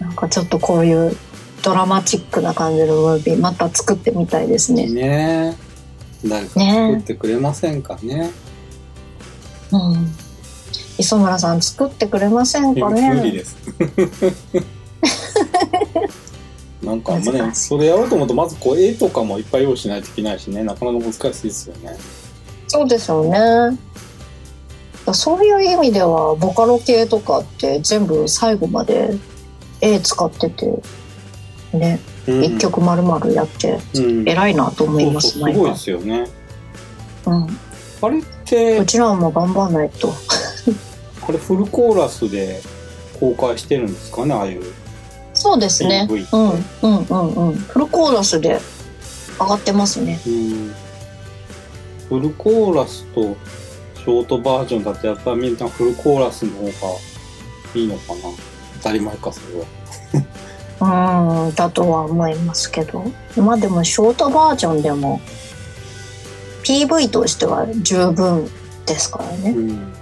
[0.00, 1.16] なんかちょっとこういう
[1.62, 4.86] ドラマチックな感じのムービーまた作ってみたいですね。
[4.86, 5.56] ね
[6.24, 8.30] え誰か作ってくれませんかね
[9.70, 10.08] うん。
[10.98, 13.14] 磯村さん作ってくれませんかね。
[13.14, 13.56] 無理です
[16.82, 21.96] なんかまね難しいそれやろうと思うとまずこう絵とかもいっぱい用意しないといけないしねなかなか難しいですよね
[22.68, 23.78] そうですよね。
[25.14, 29.16] そういう意味ではボカロ系とかって全部最後まで
[29.80, 30.82] 絵使ってて
[31.72, 32.00] ね。
[32.26, 32.44] うん。
[32.44, 34.28] 一、曲丸々やってうん。
[34.28, 36.26] 偉いなと思いますすごいですよね。
[37.26, 37.46] うん、
[38.00, 40.12] あれってうちらも頑張んないと。
[41.20, 42.62] これフルコーラスで
[43.20, 44.62] 公開してるんですかねああいう。
[45.34, 46.08] そうですね。
[46.10, 46.50] うん
[46.82, 47.54] うんうんうん。
[47.54, 48.58] フルコーラスで
[49.38, 50.20] 上がってますね。
[50.26, 50.74] うん。
[52.08, 53.36] フルコーラスと
[53.96, 56.70] ショートバージョンだとやっぱりみんなフルコーラスの方が
[57.74, 58.20] いいのかな。
[58.78, 59.66] 当たり前かそれは
[60.80, 63.04] うーんだとは思いますけど。
[63.36, 65.20] まあでもショートバージョンでも
[66.64, 68.48] PV としては十分
[68.86, 69.50] ですからね。
[69.50, 69.92] うん。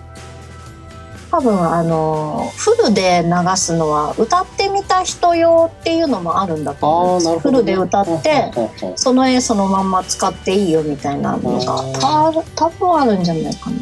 [1.30, 7.38] 多分あのフルで流すのは歌ってみた人用っていうのもあるんだと思います。
[7.40, 8.52] フルで歌って
[8.94, 13.76] その絵そのまんま使っていいよみたいなのが多分あるんじゃないかな。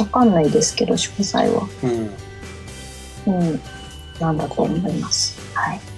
[0.00, 1.68] わかんないですけど詳細は。
[3.26, 3.40] うん。
[3.40, 3.60] うん。
[4.18, 5.38] なんだと思います。
[5.54, 5.89] はい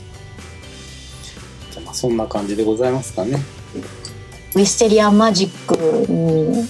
[1.93, 3.39] あまあそんな感じでございますかね。
[4.55, 6.65] ウィステリアマジックに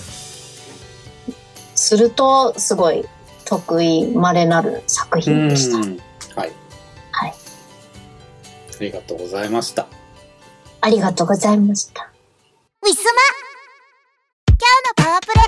[1.75, 3.05] するとすごい
[3.45, 5.79] 得意稀なる作品でした。
[5.79, 5.99] うん。
[6.37, 6.53] はい。
[7.11, 7.33] はい。
[7.33, 9.87] ありがとうございました。
[10.81, 12.11] ありがとうございました。
[12.83, 13.13] ウィスマ。
[14.49, 15.43] 今日のパワープレ。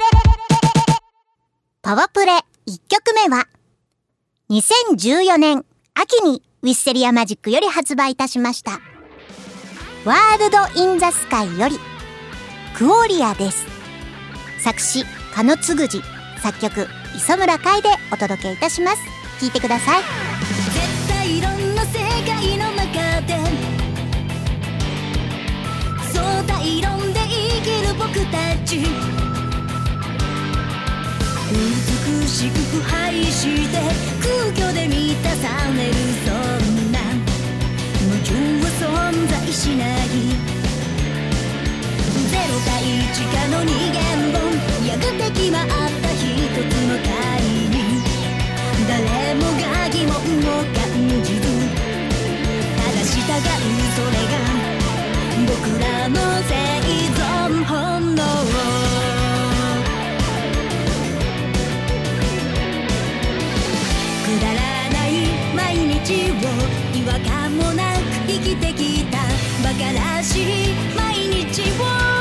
[1.84, 2.32] パワープレ
[2.66, 3.46] 1曲目は
[4.48, 8.80] 2014年秋にウィステリアマジックより発売いたしました
[10.04, 11.78] ワールド・イン・ザ・スカイより
[12.76, 13.64] クオリアです。
[14.62, 15.02] 作詞
[15.34, 16.02] 加野つぐじ。
[16.42, 16.86] 作曲
[17.16, 18.98] 磯村海でお届けいたします。
[19.40, 20.02] 聴いてください。
[20.74, 23.38] 絶対いろんな世界の中で
[26.12, 28.80] 相対論で生きる僕たち。
[31.50, 33.78] 美しく腐敗して
[34.20, 35.94] 空虚で満たされる
[38.80, 38.82] 存
[39.28, 40.08] 在しない
[42.30, 44.00] ゼロ対一かの二元
[44.32, 44.42] 本
[44.86, 47.08] やがて決まった一つの会
[47.70, 47.74] に
[48.88, 50.18] 誰もが疑問を
[50.74, 50.82] 感
[51.22, 51.40] じる
[52.76, 53.62] ただ従う
[53.94, 54.34] それが
[55.46, 56.52] 僕らの生
[57.14, 57.72] 存本
[58.14, 58.22] 能
[64.24, 64.58] くだら
[64.90, 65.08] ない
[65.54, 66.34] 毎日を
[66.92, 69.18] 違和感もなく生きてきた
[69.60, 72.13] 馬鹿らしい毎日を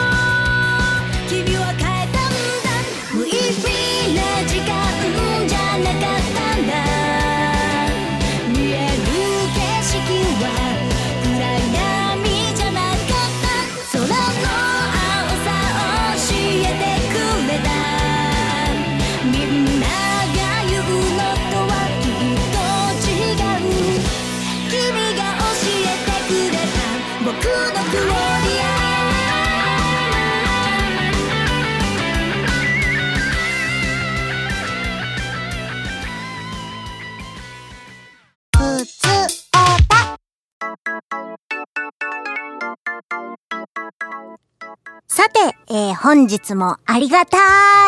[46.03, 47.37] 本日もありがた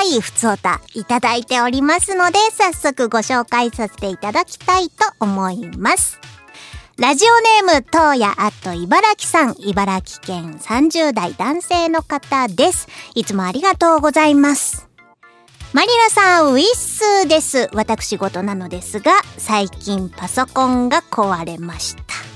[0.04, 6.22] いふつおたいただいておりますので、早速ご紹介させていただきたいと思います。
[6.98, 12.88] ラジオネーム、とうやあと茨城さん、茨城県30代男性の方です。
[13.16, 14.88] いつもありがとうございます。
[15.74, 17.70] マリラさん、ウィッスです。
[17.74, 22.35] 私事なのですが、最近パソコンが壊れました。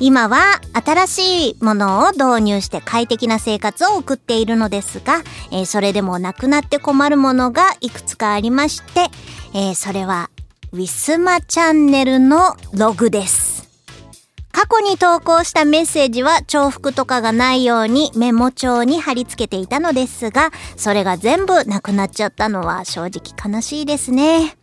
[0.00, 5.22] 今は新しいものを導入して快適な生活を送っているのですが、
[5.52, 9.02] えーそれでもなくなって困るものがいくつかありまして、
[9.54, 10.30] えーそれは
[10.72, 13.68] ウィスマチャンネルのログです。
[14.52, 24.56] 過去に投稿したメッセージは重複とかがないようにメモ帳に貼り付けていたのですが、それが全部なくなっちゃったのは正直悲しいですね。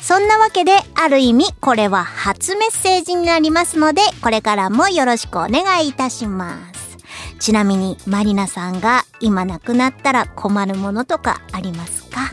[0.00, 6.98] そんなわけで、ある意味、これは初メッセージになりますので、これからもよろしくお願いいたします。
[7.38, 12.32] ちなみに、マリナさんが今なくなったら困るものとかありますか？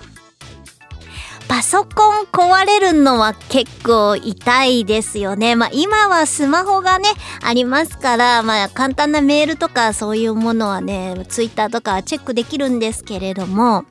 [1.47, 5.55] パソコン壊れるのは結構痛いですよね。
[5.55, 7.09] まあ今はスマホがね、
[7.43, 13.85] ありますから、まあ簡単なメールとかそういうものはね、ツイッターとかチェックできるんですけれども、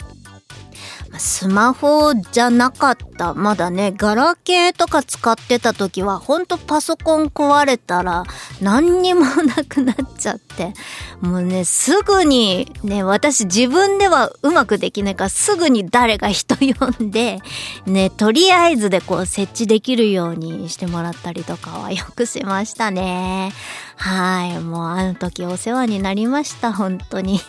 [1.18, 3.34] スマホじゃなかった。
[3.34, 8.24] まだね、ガラケーとか使ってた時は、ほんとパソコン壊れたら
[8.60, 10.72] 何にもなくなっちゃって。
[11.20, 17.38] もうね、すぐに、ね、私自分ではうまくできないから、すぐに誰か人呼んで、
[17.86, 23.52] ね、とりあえずでこう設置できるようにしてもらったりとかはよくしましたね。
[23.96, 24.58] はい。
[24.60, 27.40] もうあの時お世話になりました、本当に。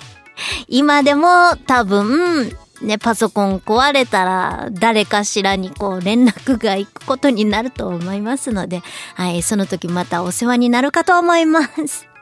[0.67, 8.81] 今でも多分、ね、パソコン壊れたら誰かしらにこう連絡が行くことになると思いますので、
[9.15, 12.12] はい、その時またお世話になるかと思います。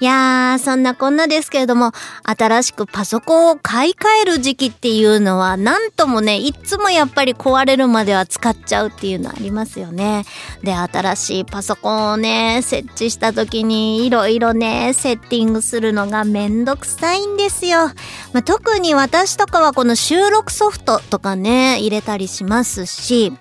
[0.00, 1.92] いやー、そんなこんなですけれども、
[2.24, 10.24] 新しくパソコンを買い替える時期っていうのは、なんともね、いつもやっぱり壊れるまでは使っちゃうっていうのありますよね。
[10.62, 17.88] で、新しいパソコンをね、設置した時に、いろいろね、セッティングするのがめんどくさいんですよ。
[18.32, 23.34] まあ、特に私とかはこの収録ソフトとかね、入れたりしますし、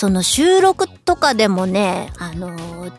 [0.00, 2.48] その収録とかでもね、あの、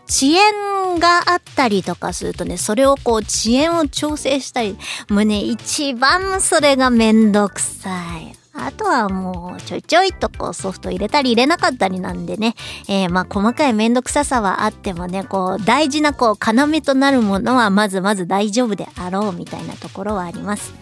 [0.08, 4.78] 遅延があったりとかするとね、それをこう遅延を調整したり、
[5.10, 7.90] もうね、一番それがめんどくさ
[8.20, 8.41] い。
[8.54, 12.56] あとはもうちょいちょいとこうソフト入れたり入れなかったりなんでね、
[12.90, 20.74] えー、まあ細かいめんどくささはあってもね、こう大事なこう要となるものはまずまず大丈夫であろうみたいなところはあります。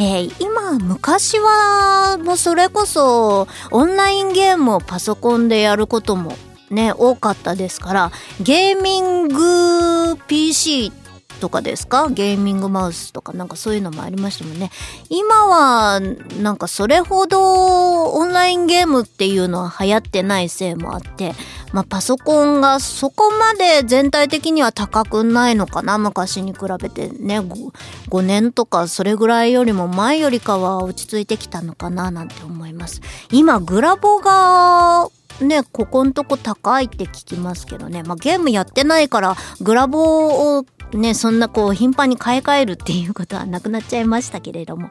[0.00, 6.36] えー、今、昔はもうそれこそオンラインゲームをパソコンでやることも
[6.70, 11.01] ね、多かったですから、ゲーミング PC って
[11.42, 12.08] とかですか？
[12.08, 14.70] ゲーミングマウスとかなんかそういうのもありましたもんね。
[15.10, 15.98] 今は
[16.40, 21.32] なんかそれほどオンラインゲームっていうのは流行ってないせいもあって、
[21.72, 25.98] まあパソコンがそこまで全体的には高くないのかな？
[25.98, 27.74] 昔に比べてね 5,
[28.08, 32.12] 5年とかそれぐらいよりも前よりかは落ち着いてきたのかな？
[32.12, 33.00] なんて思います。
[33.32, 35.08] 今グラボが
[35.40, 38.02] ね、ここんとこ高いって聞きますけどね。
[38.02, 44.90] まあ、ゲームやってないから、グラボをね、そんなこう頻繁に買い替えるっていうことはなくなっちゃいましたけれども。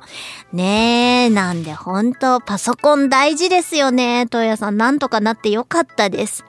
[0.52, 4.28] ねえ、なんで本当パソコン大事ですよね。
[4.28, 6.43] トヤさん、なんとかなってよかったです。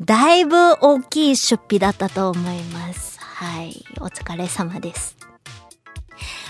[0.00, 3.18] だいぶ大きい出費だったと思います。
[3.20, 3.84] はい。
[4.00, 5.16] お疲れ様です。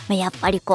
[0.09, 0.75] やっぱりこ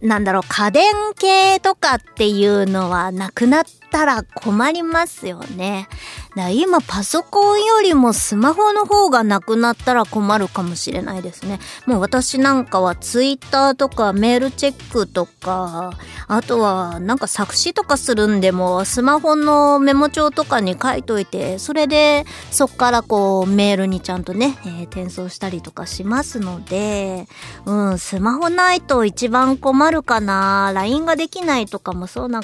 [0.00, 0.84] う、なんだろう、家電
[1.16, 5.88] 系とかっていうのはなくなったら困りますよね。
[6.36, 11.60] だ今パソコンよりもスマホの方がなくなったら困るかもしれないですね。
[11.86, 15.92] もう私なんかはツイッターとかメールチェックとか、
[16.26, 27.26] あとはなんか作詞とかするんでもスマホのメモ帳とかに書いといて、それでそっからこうメールにちゃんとね、えー転送したりとかしますので、
[27.66, 30.72] うん、スマホないと一番困るかな。
[30.72, 32.40] LINE ができないとかもそうな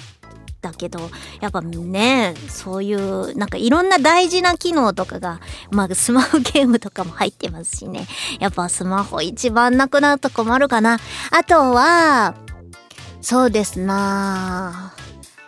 [0.60, 5.40] だけど、やっぱね、そういう、なんかいろんな大事な機能とかが、
[5.70, 8.06] まあスマホゲームとかも入ってますしね。
[8.40, 10.98] やっぱスマホ一番なくなると困るかな。
[11.30, 12.34] あとは、
[13.22, 14.94] そうですな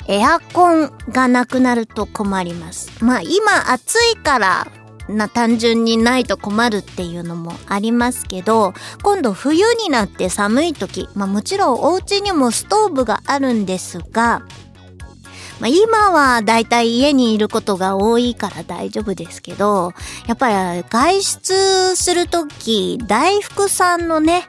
[0.06, 2.90] エアコンがなくなると困ります。
[3.02, 4.66] まあ今暑いから、
[5.08, 14.42] な単純にないと困るっていうのもありますけど今度冬になって寒い時まあもちろんお家にもストーブがあるんですが
[15.62, 19.92] まあ、今はだいたい家にいることが多いから大丈夫ですけど、
[20.26, 24.42] やっぱり外出するとき、大福さんのね、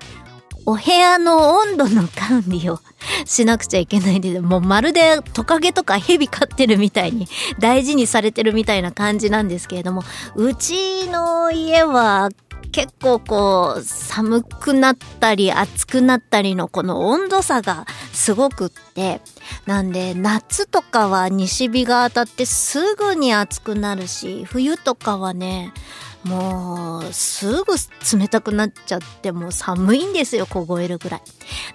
[0.66, 2.80] お部屋の温度の管理を
[3.26, 7.28] しなくちゃいけないんで、もうまるでトカゲとかヘビ飼ってるみたいに
[7.60, 10.04] 大事にされてるみたいな感じなんですけれども、
[10.36, 12.30] うちの家は
[12.74, 19.22] 結構こう寒くなったり暑くなったりのこの温度差がすごくって
[19.68, 25.72] なんで夏とかは西日が当たってすぐに暑くなるし冬とかはね
[26.24, 27.74] もうすぐ
[28.18, 31.22] 冷たくなっちゃってもう寒いんですよ凍えるぐらい。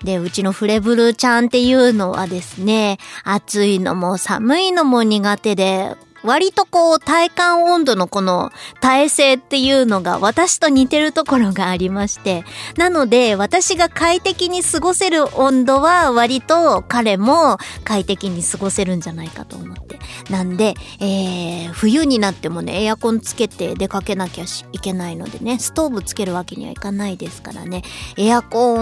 [0.04, 5.94] でうちのフレブルちゃんっていうのはですね暑いのも寒いのも苦手で
[6.24, 8.50] 割とこう体感温度のこの
[8.80, 12.44] 耐性っていうのが私と似てるところがありまして、
[12.76, 19.98] なので私が快適に過ごせる温度は割と彼も快適に過ごせるんじゃないかと思って。
[20.30, 27.82] なんで、えー、冬になってもね、エアコンつけて出かけなきゃいけないのでね、ストーブつけるわけにはいかないですからね、
[28.16, 28.76] エアコ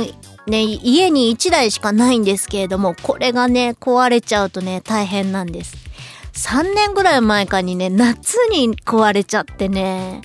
[0.00, 0.06] ン、
[0.46, 5.89] ね、家に1台しかないんですけれども、これがね、壊れちゃうとね、大変なんです。
[6.40, 10.22] 3年ぐらい前かにね、夏に壊れちゃってね、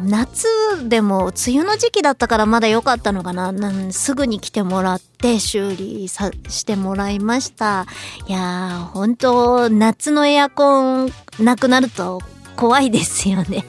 [0.00, 0.48] 夏
[0.88, 7.86] でも梅雨の時期だったからまだ良かったのかななんすぐに来てもらって修理さしてもらいました。
[8.26, 12.22] いやー、本当夏のエアコンなくなると
[12.56, 13.66] 怖いですよね。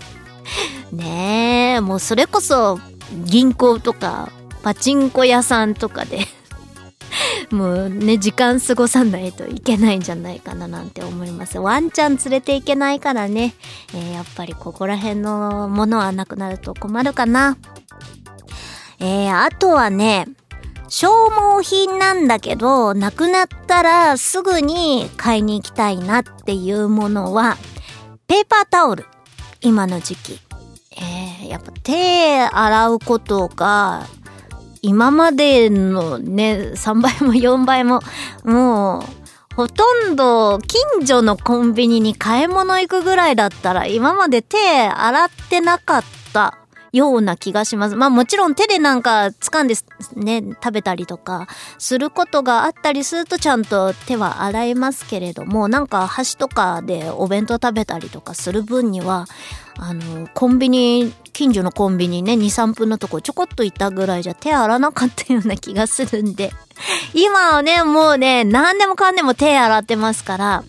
[0.93, 2.79] ねえ、もうそれこそ
[3.25, 4.31] 銀行とか
[4.63, 6.25] パチンコ屋さんとかで
[7.53, 11.59] もうね、時間過ごさないといけないんじゃないかななんて思います。
[11.59, 13.53] ワンちゃん連れていけないからね、
[13.93, 17.57] えーやっぱりここら辺のものはなくなると困るかな。
[18.99, 20.27] えー、あとはね、
[20.87, 27.57] 消耗品なんだけど、なくなったらすぐに買いに行きたいなっていうものは、
[28.27, 29.05] ペーパータオル。
[29.61, 30.39] 今の時期。
[30.97, 34.07] えね、やっぱ手洗うことが、
[34.83, 38.01] 今までのね、3倍も4倍も、
[38.43, 46.03] もう、ほとんど近所のコンビニに買い物行くぐらいだったら今まで手洗ってなかっ
[46.33, 46.57] た
[46.91, 47.95] ような気がします。
[47.95, 49.75] まあもちろん手でなんか掴んで
[50.15, 59.27] ね、食べたりとかすることがあったりするとちゃんと手は洗えますけれども、なんか箸とかでお弁当食べたりとかする分には、
[59.77, 66.51] あの、コンビニ、近所のコンビニね、2、3分のとこちょこっといたぐらいじゃ手洗わなかったような気がするんで、
[67.13, 70.63] 今はね、もうね、何でもかんでも手洗ってますから、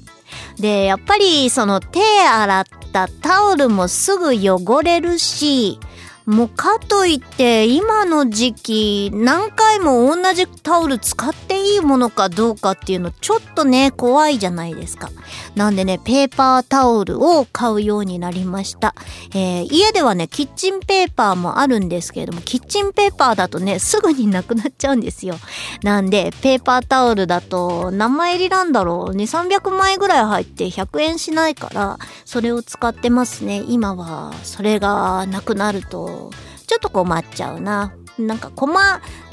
[0.58, 5.78] で、やっぱりその手洗ったタオルもすぐ汚れるし、
[6.26, 15.10] もうかといって今の時期何回も同じタオル使っていいものかどうかっていうのちょっとね怖いじゃないですか。
[15.54, 18.94] なんでねペーパータオルを買うようになりました。
[19.34, 25.36] えー家ではねキッチンペーパーもあるんですけれどもキッチンペーパーだとねすぐになくなっちゃうんですよ。
[25.82, 33.62] なんでペーパータオルだと何枚入りなんだろう2、300枚ぐらい入って100円しないからそれを使ってますね。
[33.68, 36.13] 今はそれがなくなると
[36.66, 37.94] ちょっと困っちゃうな。
[38.18, 38.72] なんか困、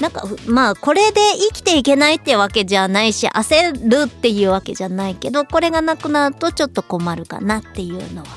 [0.00, 1.20] なんか、まあ、これで
[1.50, 8.28] 生きていけないってわけじゃないし、焦るっていうわけじゃないけど、これがなくなるとちょっと困るかなっていうのは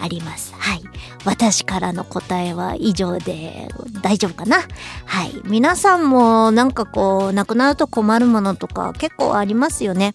[0.00, 0.52] あります。
[0.58, 0.82] はい。
[1.24, 3.68] 私からの答えは以上で
[4.02, 4.58] 大丈夫かな
[5.04, 5.40] はい。
[5.44, 10.14] 皆さんもなんかこう、なくなると困るものとか結構ありますよね。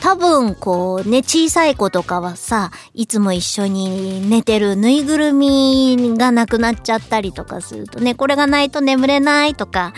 [0.00, 9.92] 多分こうね、小さい子とかはさ、いつも一緒に寝てるぬいぐるみがなくなっちゃったりとかするとね、これがないと眠れないとか、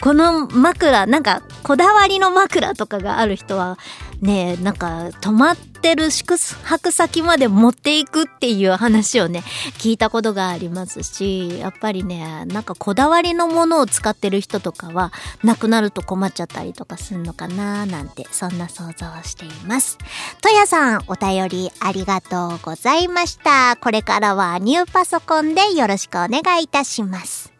[0.00, 3.78] この枕、なんかこだわりの枕とかがある人は、
[4.22, 9.42] ねえ、なんか泊まってる宿泊先まで持っていくっていう話をね、
[9.78, 15.12] 聞いたことがありますし、やっぱりね、なんかこだわりのものを使ってる人とかは、
[15.42, 19.98] なくなると困っちゃったりとかするのかななんて、そんな想像をしています。
[20.40, 23.76] とやさん、お便りありがとうございました。
[23.76, 27.52] これからはニューパソコンでよろしくお願いいたします。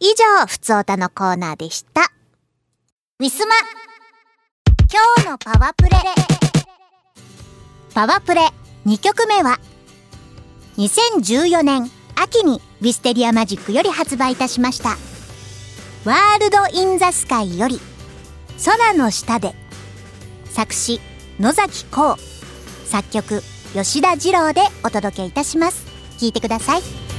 [0.00, 0.06] 以
[0.40, 2.10] 上、ふつおたのコーナーでした。
[3.20, 3.54] ウィスマ
[4.92, 5.90] 今日のパワプレ。
[7.94, 8.42] パワプレ。
[8.84, 9.58] 2曲目は
[10.76, 14.90] 2014年秋にウィステリアマジックより発売いたしました。
[16.04, 17.80] ワールド・イン・ザ・スカイより
[18.66, 19.54] 空の下で
[20.50, 21.00] 作詞
[21.40, 22.18] 野崎幸。
[22.84, 25.86] 作曲吉田二郎でお届けいたします。
[26.18, 27.11] 聴いてください。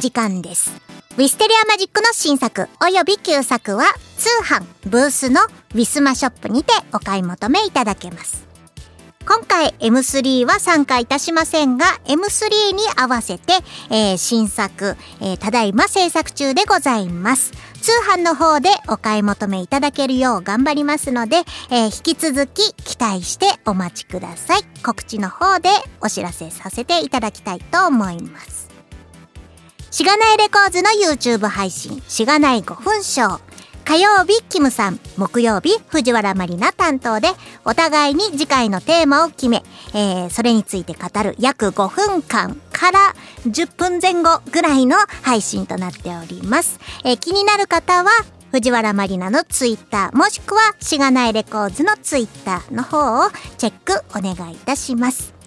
[0.00, 0.72] 時間です。
[1.12, 3.84] ウィステリアマジックの新作および旧作は
[4.16, 5.42] 通販ブースの
[5.74, 8.48] ウィスマショップにてお買い求めいただけます。
[9.26, 13.52] 今回 M3 は参加いたしませんが M3 に合わせて、
[13.90, 17.52] えー新作、えーただいま制作中でございます。
[17.82, 24.62] 通販の方でお買い求めいただけるよう頑張りますので、えー引き続き期待してお待ちください。
[24.82, 25.68] 告知の方で
[26.00, 28.69] お知らせさせていただきたいと思います。
[29.90, 33.40] しがないレコーズの YouTube 配信、しがない5分ショー。
[33.84, 35.00] 火曜日キムさん。
[35.16, 37.28] 木曜日藤原まりな担当で
[37.64, 39.64] お互いに次回のテーマを決め、
[39.94, 41.34] えーそれについて語る。
[41.40, 43.14] 約5分間から
[43.46, 48.10] 10分前後ぐらいの配信となっております、えー気になる方は
[48.52, 50.16] 藤原まりなのツイッター。
[50.16, 55.39] もしくはしがないレコーズのツイッターの方をチェックお願いいたします。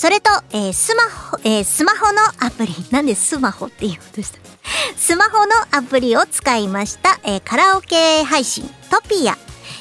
[0.00, 4.38] それと、えースマホ、えースマホのアプリ、なんでスマホって言おうとした？
[4.96, 9.36] スマホのアプリを使いました、えーカラオケ配信、トピア。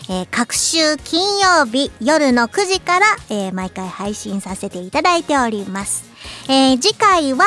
[0.09, 6.03] えー各週金曜日夜の9時から、えー毎回配信させていただいております。
[6.49, 7.45] えー次回は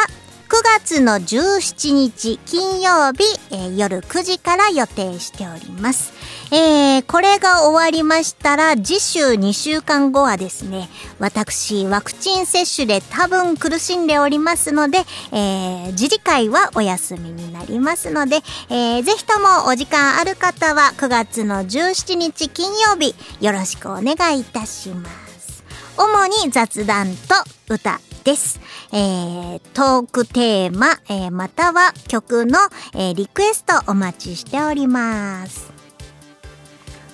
[0.48, 6.14] 9月の17日金曜日、えー夜9時から予定しております。
[6.54, 14.98] えーこれが終わりましたら次週2週間後はですね私ワクチン接種で多分苦しんでおりますので、
[15.32, 18.36] えー次次回はお休みになりますので、
[18.68, 25.64] えーぜひともお時間ある方は9月の17日金曜日よろしくお願いいたします
[25.96, 27.08] 主に雑談
[27.68, 28.60] と歌です。
[28.92, 32.58] えートークテーマ、えーまたは曲の、
[32.94, 35.71] えーリクエストお待ちしております。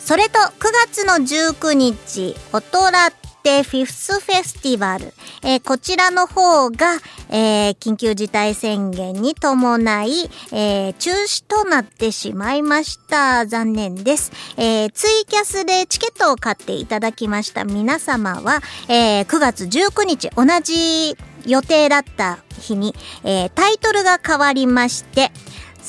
[0.09, 0.53] それと9
[0.87, 3.11] 月の19日、オトラ
[3.43, 6.95] テフィフスフェスティバル、えーこちらの方が、
[7.29, 13.45] えー緊急事態宣言に伴い、えー中止となってしまいました。
[13.45, 14.33] 残念です。
[14.57, 22.95] えツイキャスでチケットを買っていただきました皆様は、え9月19日、同じ予定だった日に、
[23.25, 25.31] えータイトルが変わりまして、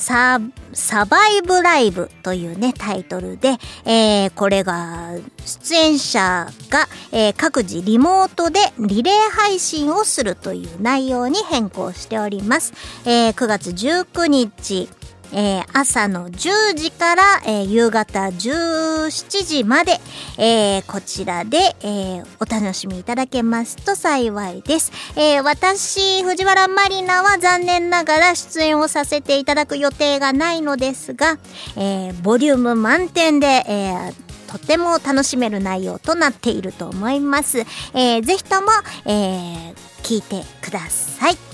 [0.00, 0.40] サ
[0.72, 5.10] サバイブライブというね、タイトルで、えーこれが、
[5.44, 12.72] 出演者が、えー各自リモートでリレー配信をするという内容に変更しております。
[13.04, 14.88] えー9月19日、
[15.32, 20.00] えー朝の10時から、えー夕方17時まで、
[20.38, 24.92] えーこちらで、えお楽しみいただけますと幸いです。
[25.16, 31.38] え私、藤原まりなは残念ながら出演をさせていただく予定がないのですが、
[31.76, 34.12] えボリューム満点で、え
[34.50, 37.60] とても楽しめる内容となっていると思います。
[37.94, 38.68] えーぜひとも、
[39.06, 39.72] え
[40.02, 41.49] 聞いてください。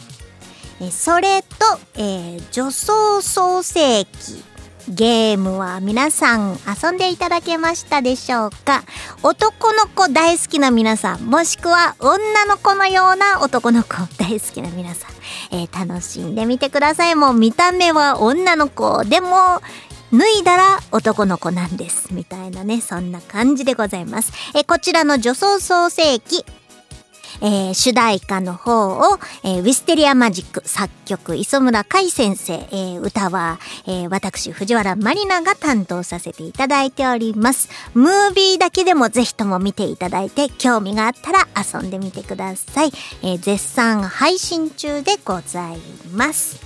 [0.91, 1.49] それと、
[1.95, 4.43] えー女装創世記。
[4.89, 8.85] ゲームは皆さん遊んでいただけましたでしょうか？
[9.25, 15.11] 男の子大好きな皆さん、もしくは女の子のような男の子大好きな皆さん、
[15.51, 17.17] えー楽しんでみてください。
[17.17, 19.61] もう見た目は女の子でも、
[20.13, 22.15] 脱いだら男の子なんです。
[22.15, 24.33] みたいなね、そんな感じでございます。
[24.55, 26.45] えーこちらの女装創世記、
[27.43, 37.69] えー主題歌の方を、えーウィステリアマジック作曲磯村海先生、えー歌は、えー私藤原まりなが担当させていただいております。
[37.95, 42.93] ムービーだけでもぜひとも見ていただいて興味があったら遊んでみてください。
[43.23, 45.79] えー絶賛配信中でござい
[46.13, 46.59] ます。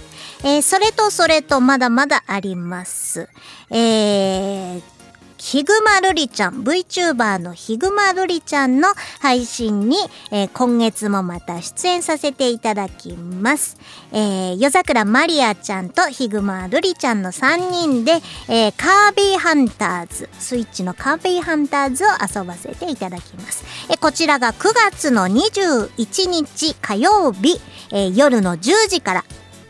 [0.45, 3.29] えーそれとそれとまだまだあります。
[3.71, 5.00] えー
[5.41, 8.89] ヒグマルリちゃん、VTuber のヒグマルリちゃんの
[9.21, 9.97] 配信に、
[10.31, 13.79] えー今月もまた出演させていただきます。
[14.13, 18.21] えー夜桜マリアちゃんとヒグマルリちゃんの3人で、
[18.51, 23.65] えーカービィハンターズ、スイッチのカービィハンターズを遊ばせていただきます。
[23.89, 27.59] えーこちらが9月の21日火曜日、
[27.93, 29.25] えー夜の10時から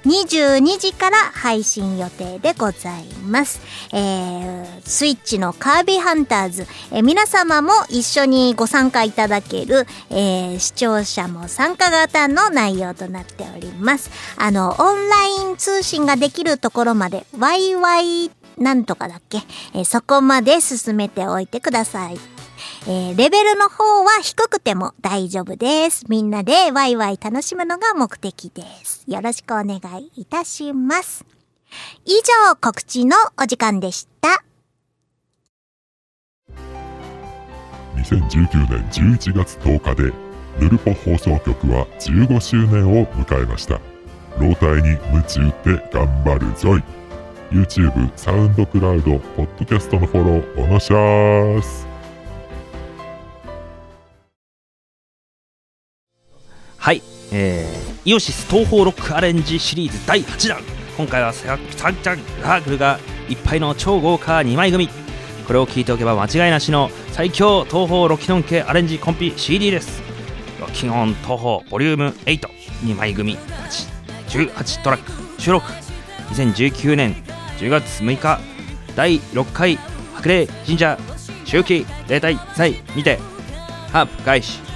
[0.04, 3.60] 22時から配信予定でございます。
[3.92, 14.10] えー、スイッチのカービィハンターズ、えー皆様も一緒にご参加いただける、えー視聴者も参加型の内容となっております。
[14.36, 19.38] あの、オンライン通信ができるところまで、ワイワイなんとかだっけ、
[19.74, 22.29] えーそこまで進めておいてください。
[22.86, 26.04] えーレベルの方は低くても大丈夫です。
[26.08, 29.04] みんなでワイワイ楽しむのが目的です。
[29.06, 31.24] よろしくお願いいたします。
[32.04, 32.12] 以
[32.48, 34.42] 上、告知のお時間でした。
[37.96, 40.12] 2019年11月10日で
[40.58, 43.80] ヌルポ放送局は15周年を迎えました
[44.38, 46.82] 老体に夢中って頑張るぞい
[47.50, 51.89] YouTube、サウンドクラウド、ポッドキャストのフォローおのしゃーす
[56.80, 60.62] はい、えー、イオシス東方ロックアレンジシリーズ第8弾。
[60.96, 64.88] 今回はサンチャンラーグルがいっぱいの超豪華2枚組。
[65.46, 70.00] これを聞いておけば間違いなしの最強東方ロキノン系アレンジコンピ CD です。
[70.58, 73.36] ロキノン東方ボリューム82枚組。
[74.28, 75.12] 18トラック。
[75.38, 75.70] 収録。
[76.30, 77.14] 2019年
[77.58, 78.40] 10月6日。
[78.96, 79.76] 第6回
[80.14, 80.98] 白麗神社
[81.44, 83.18] 秋季例大祭にて
[83.92, 84.69] ハープ開始。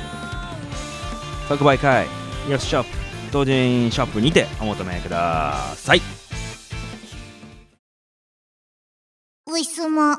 [1.49, 2.07] 即売会。
[2.49, 2.89] イオシショップ
[3.33, 6.03] 同人ショップにてお求めください。
[9.47, 10.17] ウィスモ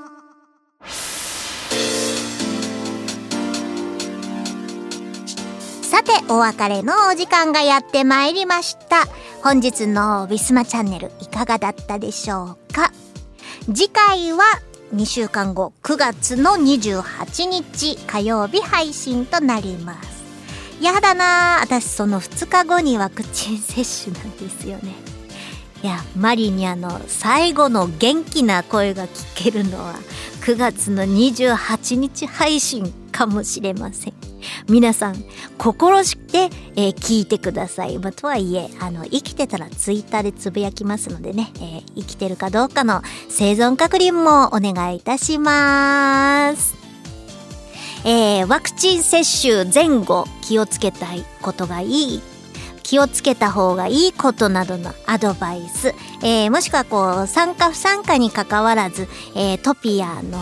[5.82, 9.06] さてお別れのお時間がやってまいりました。
[9.44, 12.92] 本日のウィスマチャンネルいかがだったでしょうか？
[13.68, 14.44] 次回は
[14.94, 20.15] 2週間後9月の28日火曜日配信となります
[20.82, 24.94] やだなあ私その2日後にワクチン接種なんですよね。
[25.84, 29.94] いやマリニャの最後の元気な声が聞けるのは
[30.42, 34.14] 9月の28日配信かもしれません。
[34.68, 35.24] 皆さん
[35.58, 46.85] 心して、えー聞いてください、まあ、とはいえあの生きてたらツイッターでつぶやきますのでね、えー生きてるかどうかの生存確認もお願いいたします。
[48.06, 52.22] えーワクチン接種前後気をつけたいことがいい
[52.84, 60.40] 気をつけた方がいいことなどのアドバイス、えーもしくはこう参加不参加にかかわらず、えートピアの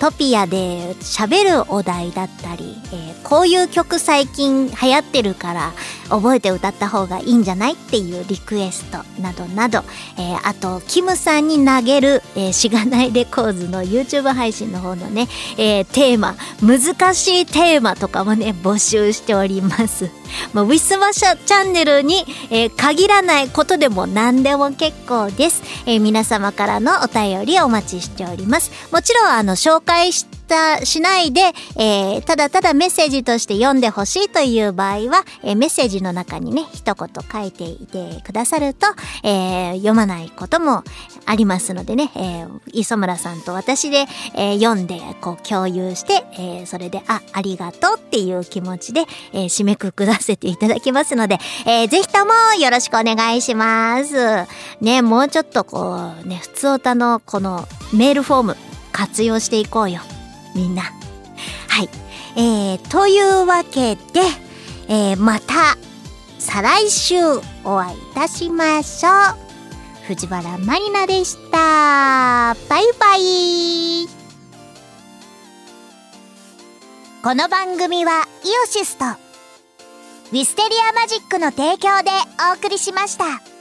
[0.00, 5.72] トピアで喋るお題だったり、えーこういう曲最近流行ってるから
[6.08, 9.84] 覚えて歌った方がいいんじゃないっていうリクエストなどなど、
[10.18, 15.28] えーあとキムさんに投げる、えーしがないレコーズの YouTube 配信の方のね、
[15.58, 20.10] えーテーマ難しいテーマとかもね募集しております。
[20.52, 28.72] まあ、ウィスマシャチャンネルに、えー限らないことでも何でも結構です、えー皆様からのお便りお待ちしております。
[28.90, 31.40] もちろんあの紹介介したしないで、
[31.76, 38.86] えーただただメッセージとして読んでほしいという場合は、えーメッセージの中にね一言書いていてくださると、
[39.24, 40.84] えー読まないことも
[41.26, 54.14] ありますのでね、えー磯村さんと私で、えー読んでこう共有して、えーそれであありがとうっていう気持ちで、えー締めくくらせていただきますので、えーぜひともよろしくお願いします。
[54.80, 58.56] ね、もうちょっとこうね、普通歌のこのメールフォーム
[58.92, 60.00] 活用していこうよ。
[60.54, 60.82] みんな。
[60.82, 61.88] はい。
[62.36, 64.20] えー、というわけで、
[64.88, 65.76] えーまた、
[66.38, 67.16] 再来週
[67.64, 69.50] お会いいたしましょう。
[70.06, 72.56] 藤原まりなでした。
[72.68, 74.08] バイバイ。
[77.22, 82.10] この番組はイオシスとウィステリアマジックの提供で
[82.50, 83.59] お送りしました。